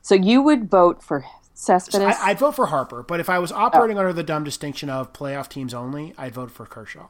[0.00, 2.02] So you would vote for Cespedes?
[2.02, 5.12] I, I'd vote for Harper, but if I was operating under the dumb distinction of
[5.12, 7.08] playoff teams only, I'd vote for Kershaw.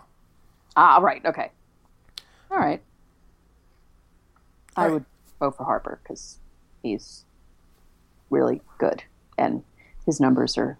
[0.76, 1.24] ah, right.
[1.24, 1.50] Okay.
[2.50, 2.82] All right.
[4.76, 4.92] I right.
[4.92, 5.04] would
[5.38, 6.38] vote for Harper because
[6.82, 7.24] he's
[8.30, 9.04] really good,
[9.38, 9.62] and
[10.06, 10.78] his numbers are.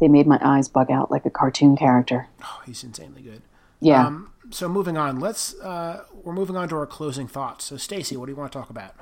[0.00, 2.28] They made my eyes bug out like a cartoon character.
[2.42, 3.42] Oh, he's insanely good.
[3.80, 4.06] Yeah.
[4.06, 7.66] Um, so moving on, let's uh, we're moving on to our closing thoughts.
[7.66, 8.94] So Stacey, what do you want to talk about?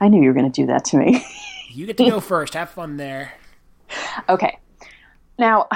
[0.00, 1.24] I knew you were going to do that to me.
[1.74, 2.52] You get to go first.
[2.52, 3.32] Have fun there.
[4.28, 4.58] Okay.
[5.38, 5.68] Now,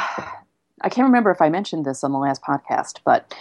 [0.82, 3.34] I can't remember if I mentioned this on the last podcast, but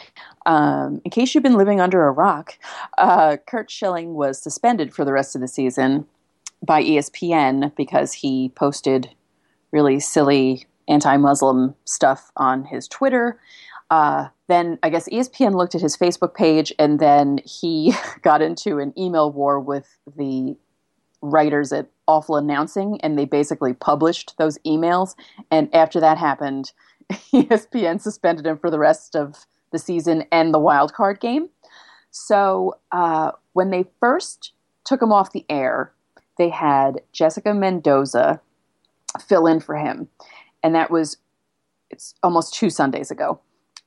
[0.45, 2.58] um, in case you've been living under a rock,
[2.97, 6.08] uh, Curt Schilling was suspended for the rest of the season
[6.65, 9.10] by ESPN because he posted
[9.71, 13.39] really silly anti Muslim stuff on his Twitter.
[13.91, 18.79] Uh, then I guess ESPN looked at his Facebook page and then he got into
[18.79, 20.55] an email war with the
[21.21, 25.15] writers at Awful Announcing, and they basically published those emails.
[25.49, 26.71] And after that happened,
[27.11, 31.49] ESPN suspended him for the rest of the season and the wild card game.
[32.11, 34.53] So uh, when they first
[34.85, 35.91] took him off the air,
[36.37, 38.39] they had Jessica Mendoza
[39.27, 40.07] fill in for him,
[40.65, 41.17] and that was
[41.91, 43.39] it's almost two Sundays ago.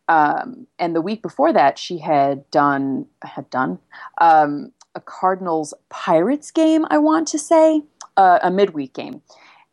[0.07, 3.81] Um, and the week before that, she had done had done
[4.21, 6.87] um, a Cardinals Pirates game.
[6.89, 7.83] I want to say
[8.17, 9.21] uh, a midweek game,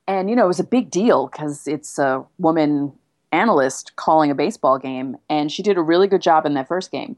[0.08, 2.91] and you know it was a big deal because it's a woman
[3.32, 6.91] analyst calling a baseball game, and she did a really good job in that first
[6.91, 7.15] game.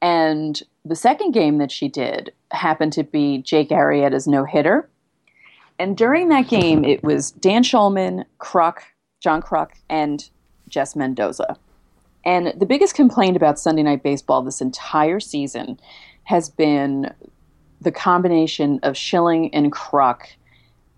[0.00, 4.88] And the second game that she did happened to be Jake Arrieta's no hitter.
[5.78, 8.80] And during that game, it was Dan Shulman, Kruk,
[9.20, 10.28] John Kruk, and
[10.68, 11.56] Jess Mendoza.
[12.24, 15.78] And the biggest complaint about Sunday Night Baseball this entire season
[16.24, 17.12] has been
[17.80, 20.22] the combination of Schilling and Kruk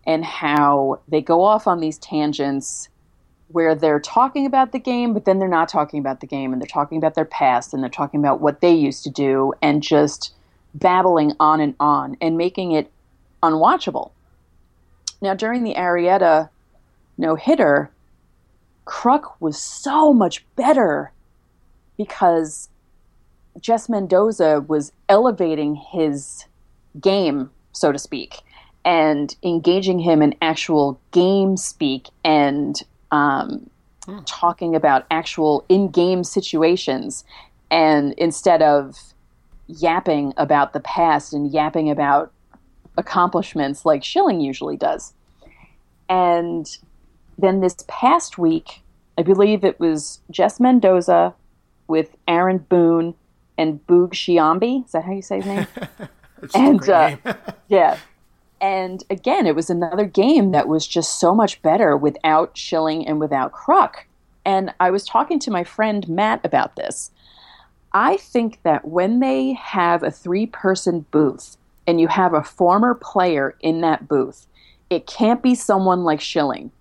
[0.05, 2.89] and how they go off on these tangents
[3.49, 6.61] where they're talking about the game, but then they're not talking about the game and
[6.61, 9.83] they're talking about their past and they're talking about what they used to do and
[9.83, 10.35] just
[10.75, 12.91] babbling on and on and making it
[13.43, 14.11] unwatchable.
[15.21, 16.49] Now, during the Arrieta
[17.19, 17.91] no hitter,
[18.87, 21.13] Kruk was so much better
[21.97, 22.69] because
[23.61, 26.45] Jess Mendoza was elevating his
[27.01, 28.41] game, so to speak,
[28.85, 33.69] and engaging him in actual game speak and um,
[34.27, 37.25] talking about actual in game situations.
[37.71, 38.99] And instead of
[39.69, 42.33] yapping about the past and yapping about
[42.97, 45.15] accomplishments like Schilling usually does.
[46.09, 46.67] And
[47.39, 48.83] then this past week,
[49.19, 51.35] I believe it was Jess Mendoza
[51.87, 53.15] with Aaron Boone
[53.59, 54.85] and Boog Sciambi.
[54.85, 55.67] Is that how you say his name?
[56.43, 57.19] It's a And, uh, name.
[57.69, 57.99] yeah.
[58.61, 63.21] And again, it was another game that was just so much better without Schilling and
[63.21, 63.95] without Kruk.
[64.45, 67.13] And I was talking to my friend Matt about this.
[67.93, 72.95] I think that when they have a three person booth and you have a former
[72.95, 74.47] player in that booth,
[74.91, 76.73] it can't be someone like Schilling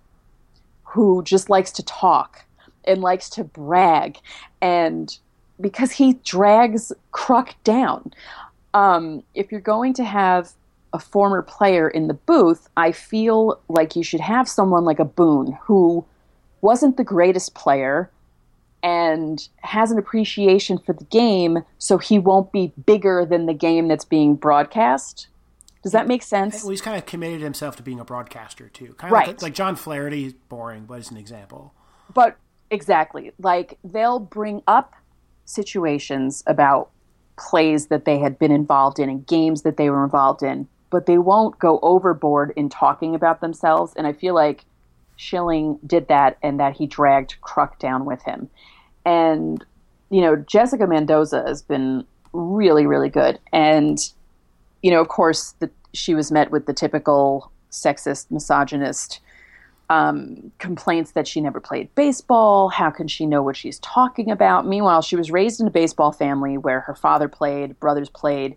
[0.91, 2.43] who just likes to talk
[2.85, 4.17] and likes to brag
[4.61, 5.17] and
[5.59, 8.11] because he drags Kruk down.
[8.73, 10.51] Um, if you're going to have
[10.93, 15.05] a former player in the booth, I feel like you should have someone like a
[15.05, 16.05] Boone who
[16.61, 18.09] wasn't the greatest player
[18.83, 23.87] and has an appreciation for the game, so he won't be bigger than the game
[23.87, 25.27] that's being broadcast.
[25.83, 26.63] Does that make sense?
[26.63, 28.93] Well, he's kind of committed himself to being a broadcaster too.
[28.93, 29.27] Kind of Right.
[29.27, 31.73] like, like John Flaherty is boring, but as an example.
[32.13, 32.37] but
[32.69, 34.93] exactly like they'll bring up
[35.45, 36.89] situations about
[37.37, 41.05] plays that they had been involved in and games that they were involved in but
[41.05, 44.63] they won't go overboard in talking about themselves and i feel like
[45.17, 48.49] schilling did that and that he dragged kruk down with him
[49.05, 49.65] and
[50.09, 54.11] you know jessica mendoza has been really really good and
[54.81, 59.21] you know of course the, she was met with the typical sexist misogynist
[59.91, 62.69] um, complaints that she never played baseball.
[62.69, 64.65] How can she know what she's talking about?
[64.65, 68.55] Meanwhile, she was raised in a baseball family where her father played, brothers played,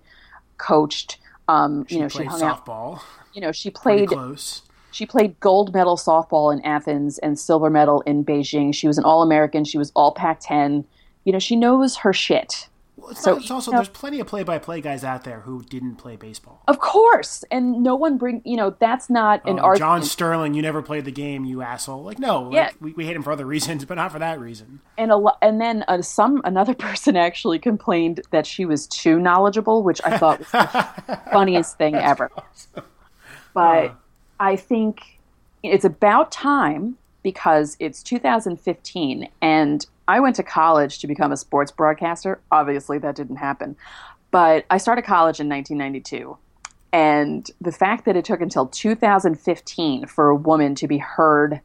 [0.58, 1.18] coached.
[1.48, 2.64] Um, you know, she played hung out.
[2.64, 3.02] softball.
[3.32, 4.10] You know, she played.
[4.10, 4.62] close.
[4.92, 8.72] She played gold medal softball in Athens and silver medal in Beijing.
[8.72, 9.64] She was an All American.
[9.64, 10.84] She was All Pac 10.
[11.24, 12.68] You know, she knows her shit.
[12.96, 15.40] Well, it's, So, not, it's also you know- there's plenty of play-by-play guys out there
[15.40, 16.62] who didn't play baseball.
[16.68, 19.78] Of course, and no one bring you know that's not an Oh, argument.
[19.78, 22.04] John Sterling, you never played the game, you asshole.
[22.04, 22.66] Like, no, Yeah.
[22.66, 24.80] like, we, we hate him for other reasons, but not for that reason.
[24.96, 29.18] and a lo- and then uh, some another person actually complained that she was too
[29.18, 32.30] knowledgeable, which I thought was the funniest thing ever.
[33.52, 33.94] But
[34.40, 35.18] I think
[35.62, 41.72] it's about time because it's 2015 and I went to college to become a sports
[41.72, 42.40] broadcaster.
[42.52, 43.74] Obviously, that didn't happen.
[44.30, 46.36] But I started college in 1992.
[46.92, 51.60] And the fact that it took until 2015 for a woman to be heard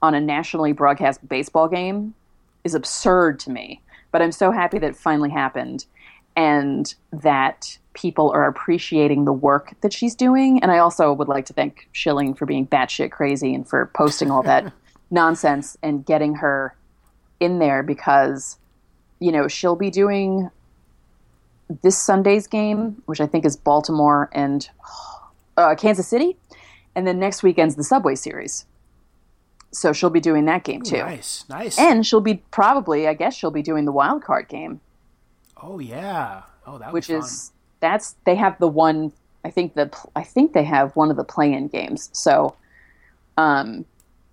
[0.00, 2.14] on a nationally broadcast baseball game
[2.62, 3.82] is absurd to me.
[4.12, 5.86] But I'm so happy that it finally happened
[6.36, 10.60] and that people are appreciating the work that she's doing.
[10.62, 14.30] And I also would like to thank Schilling for being batshit crazy and for posting
[14.30, 14.72] all that
[15.10, 16.76] nonsense and getting her
[17.40, 18.58] in there because,
[19.20, 20.50] you know, she'll be doing
[21.82, 24.68] this Sunday's game, which I think is Baltimore and
[25.56, 26.36] uh, Kansas City.
[26.96, 28.66] And then next weekend's the Subway Series.
[29.72, 30.98] So she'll be doing that game too.
[30.98, 31.78] Nice, nice.
[31.78, 34.80] And she'll be probably, I guess, she'll be doing the wild card game,
[35.62, 39.12] oh yeah, oh that which is that's they have the one.
[39.44, 42.56] I think the I think they have one of the play-in games, so
[43.36, 43.84] um,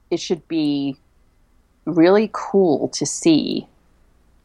[0.10, 0.98] it should be
[1.86, 3.68] really cool to see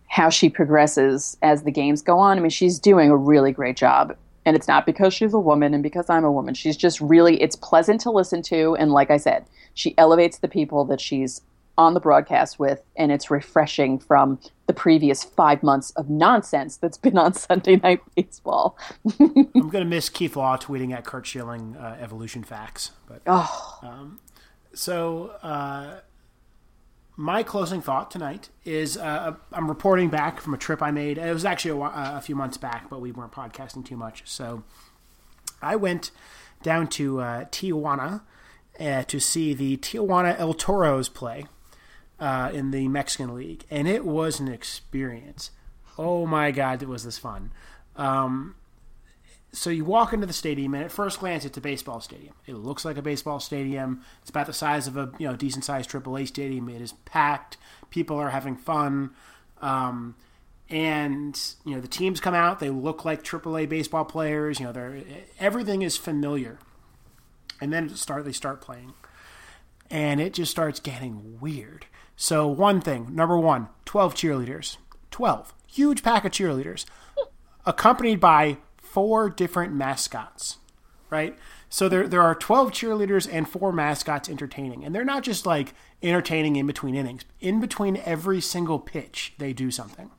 [0.09, 2.39] how she progresses as the games go on.
[2.39, 4.17] I mean, she's doing a really great job.
[4.45, 6.55] And it's not because she's a woman and because I'm a woman.
[6.55, 8.77] She's just really, it's pleasant to listen to.
[8.77, 11.43] And like I said, she elevates the people that she's
[11.77, 12.81] on the broadcast with.
[12.95, 14.39] And it's refreshing from
[14.77, 18.79] previous five months of nonsense that's been on Sunday Night Baseball.
[19.21, 23.79] I'm gonna miss Keith Law tweeting at Curt Schilling uh, evolution facts, but Oh,
[24.75, 26.01] So, uh,
[27.17, 31.17] my closing thought tonight is uh, I'm reporting back from a trip I made.
[31.17, 34.23] It was actually a, uh, a few months back, but we weren't podcasting too much.
[34.27, 34.63] So,
[35.63, 36.11] I went
[36.63, 38.21] down to uh, Tijuana
[38.79, 41.47] uh, to see the Tijuana El Toros play
[42.19, 45.51] uh, in the Mexican League, and it was an experience.
[45.99, 47.53] Oh my God, it was this fun.
[47.97, 48.55] Um,
[49.53, 52.35] so you walk into the stadium, and at first glance, it's a baseball stadium.
[52.47, 54.03] It looks like a baseball stadium.
[54.21, 56.69] It's about the size of a you know decent sized AAA stadium.
[56.69, 57.57] It is packed.
[57.91, 59.11] People are having fun,
[59.63, 60.15] um,
[60.69, 62.61] and you know the teams come out.
[62.61, 64.61] They look like AAA baseball players.
[64.61, 65.03] You know, they're
[65.41, 66.59] everything is familiar,
[67.61, 68.93] and then start they start playing,
[69.91, 71.87] and it just starts getting weird.
[72.17, 74.79] So one thing, number one, 12 cheerleaders,
[75.11, 76.87] twelve huge pack of cheerleaders
[77.67, 80.57] accompanied by four different mascots,
[81.11, 81.37] right?
[81.69, 84.85] So there, there are 12 cheerleaders and four mascots entertaining.
[84.85, 87.25] And they're not just like entertaining in between innings.
[87.41, 90.11] In between every single pitch, they do something.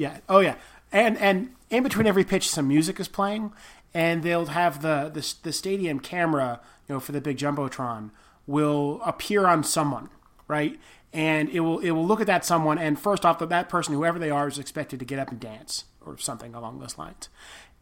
[0.00, 0.18] Yeah.
[0.28, 0.56] Oh, yeah.
[0.90, 3.52] And, and in between every pitch, some music is playing.
[3.94, 8.10] And they'll have the, the, the stadium camera, you know, for the big Jumbotron
[8.46, 10.08] will appear on someone,
[10.48, 10.78] right?
[11.16, 13.94] And it will it will look at that someone, and first off, that that person,
[13.94, 17.28] whoever they are, is expected to get up and dance or something along those lines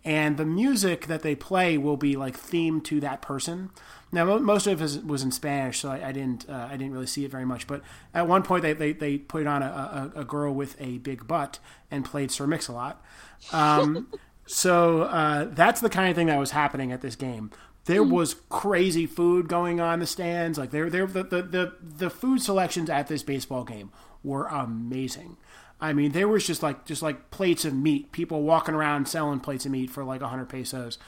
[0.05, 3.70] and the music that they play will be like themed to that person.
[4.12, 7.07] Now, most of it was, in Spanish, so I, I didn't uh, I didn't really
[7.07, 7.66] see it very much.
[7.66, 7.82] But
[8.12, 11.26] at one point, they they, they put on a, a, a girl with a big
[11.26, 11.59] butt
[11.91, 13.03] and played Sir Mix-a-Lot.
[13.53, 14.09] Um,
[14.47, 17.51] so uh, that's the kind of thing that was happening at this game.
[17.87, 20.59] There was crazy food going on the stands.
[20.59, 23.91] Like there, there, the, the, the, the food selections at this baseball game
[24.22, 25.37] were amazing.
[25.80, 28.11] I mean, there was just like just like plates of meat.
[28.12, 30.99] People walking around selling plates of meat for like hundred pesos.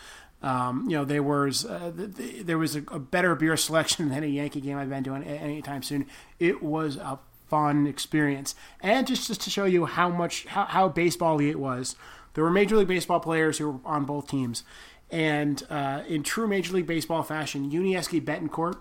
[0.43, 4.09] Um, you know, there was uh, th- th- there was a, a better beer selection
[4.09, 6.07] than any Yankee game I've been doing a- anytime soon.
[6.39, 7.19] It was a
[7.49, 11.97] fun experience, and just just to show you how much how, how baseball-y it was.
[12.35, 14.63] There were Major League Baseball players who were on both teams,
[15.11, 18.77] and uh, in true Major League Baseball fashion, Yuniesky Betancourt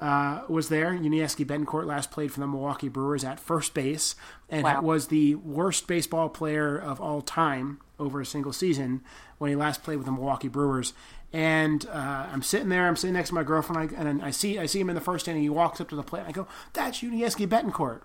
[0.00, 0.90] uh, was there.
[0.92, 4.16] Yuniesky Betancourt last played for the Milwaukee Brewers at first base
[4.48, 4.82] and Wow.
[4.82, 9.00] was the worst baseball player of all time over a single season
[9.38, 10.92] when he last played with the Milwaukee Brewers.
[11.32, 12.86] And uh, I'm sitting there.
[12.88, 15.00] I'm sitting next to my girlfriend, I, and I see I see him in the
[15.00, 15.42] first inning.
[15.42, 16.20] He walks up to the plate.
[16.20, 18.02] And I go, "That's Yuniesky Betancourt,"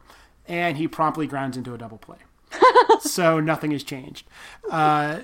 [0.48, 2.20] and he promptly grounds into a double play.
[3.02, 4.26] so nothing has changed.
[4.72, 5.22] Uh,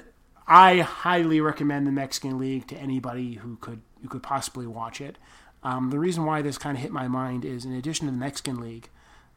[0.47, 5.17] I highly recommend the Mexican League to anybody who could who could possibly watch it.
[5.63, 8.17] Um, the reason why this kind of hit my mind is, in addition to the
[8.17, 8.89] Mexican League,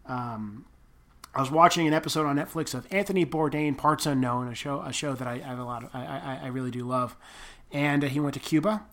[0.07, 0.67] um,
[1.35, 4.93] I was watching an episode on Netflix of Anthony Bourdain, Parts Unknown, a show a
[4.93, 7.17] show that I, I have a lot of I, I, I really do love,
[7.71, 8.85] and uh, he went to Cuba,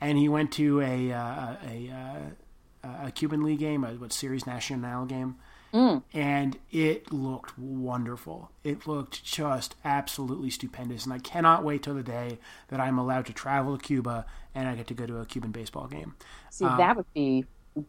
[0.00, 4.12] and he went to a uh, a, a, uh, a Cuban League game, a what
[4.12, 5.36] Series Nacional game,
[5.72, 8.50] and it looked wonderful.
[8.64, 13.26] It looked just absolutely stupendous, and I cannot wait till the day that I'm allowed
[13.26, 16.14] to travel to Cuba and I get to go to a Cuban baseball game.
[16.50, 17.44] See, that would be,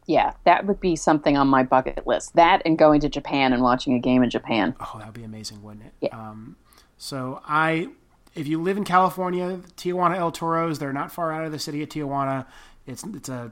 [0.06, 2.36] yeah, that would be something on my bucket list.
[2.36, 4.76] That and going to Japan and watching a game in Japan.
[4.80, 5.94] Oh, that would be amazing, wouldn't it?
[6.02, 6.18] Yeah.
[6.18, 6.58] Um,
[6.98, 7.90] so I,
[8.36, 11.82] if you live in California, Tijuana El Toros, they're not far out of the city
[11.82, 12.46] of Tijuana.
[12.86, 13.52] It's it's a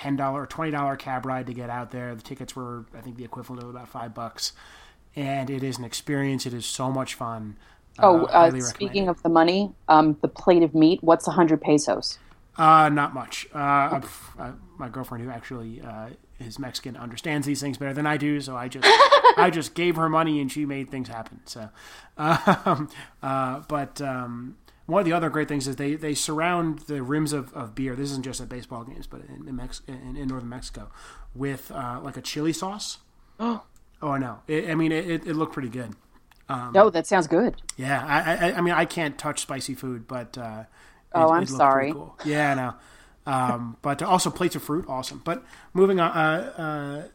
[0.00, 2.14] ten dollar or twenty dollar cab ride to get out there.
[2.14, 4.52] The tickets were, I think, the equivalent of about five bucks,
[5.14, 6.46] and it is an experience.
[6.46, 7.56] It is so much fun.
[7.98, 11.60] Oh, uh, highly speaking of the money, um, the plate of meat, what's a hundred
[11.60, 12.18] pesos?
[12.56, 13.46] Uh, not much.
[13.54, 14.00] Uh,
[14.38, 18.40] uh, my girlfriend, who actually uh, is Mexican, understands these things better than I do.
[18.40, 18.86] So I just,
[19.36, 21.40] I just gave her money and she made things happen.
[21.44, 21.68] So,
[22.18, 22.88] um,
[23.22, 24.56] uh, but um,
[24.90, 27.94] one of the other great things is they, they surround the rims of, of beer.
[27.94, 30.90] This isn't just at baseball games, but in in, Mex- in, in northern Mexico,
[31.34, 32.98] with uh, like a chili sauce.
[33.40, 33.62] oh,
[34.02, 34.40] oh, I know.
[34.46, 35.94] It, I mean, it, it, looked pretty good.
[36.48, 37.62] oh, that sounds good.
[37.76, 40.64] Yeah, I, I, I mean, I can't touch spicy food, but uh,
[41.12, 41.92] Oh, I'm sorry.
[41.92, 42.16] Cool.
[42.24, 42.74] Yeah, I know.
[43.26, 45.20] Um, but also plates of fruit, awesome.
[45.24, 47.08] But moving on, uh, uh,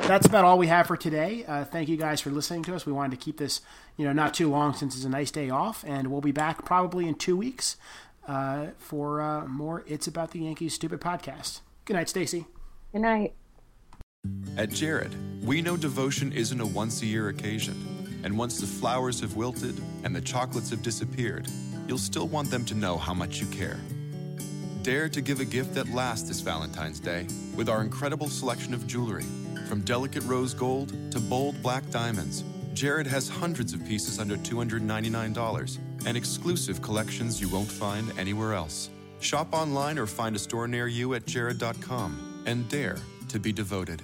[0.00, 1.44] that's about all we have for today.
[1.46, 2.86] Uh, thank you guys for listening to us.
[2.86, 3.60] We wanted to keep this,
[3.96, 6.64] you know, not too long since it's a nice day off, and we'll be back
[6.64, 7.76] probably in two weeks
[8.26, 9.84] uh, for uh, more.
[9.86, 11.60] It's about the Yankees stupid podcast.
[11.84, 12.46] Good night, Stacey.
[12.92, 13.34] Good night.
[14.56, 18.20] At Jared, we know devotion isn't a once a year occasion.
[18.24, 21.46] And once the flowers have wilted and the chocolates have disappeared,
[21.86, 23.78] you'll still want them to know how much you care.
[24.82, 28.86] Dare to give a gift that lasts this Valentine's Day with our incredible selection of
[28.86, 29.24] jewelry.
[29.68, 32.42] From delicate rose gold to bold black diamonds,
[32.72, 38.88] Jared has hundreds of pieces under $299 and exclusive collections you won't find anywhere else.
[39.20, 42.96] Shop online or find a store near you at jared.com and dare
[43.28, 44.02] to be devoted.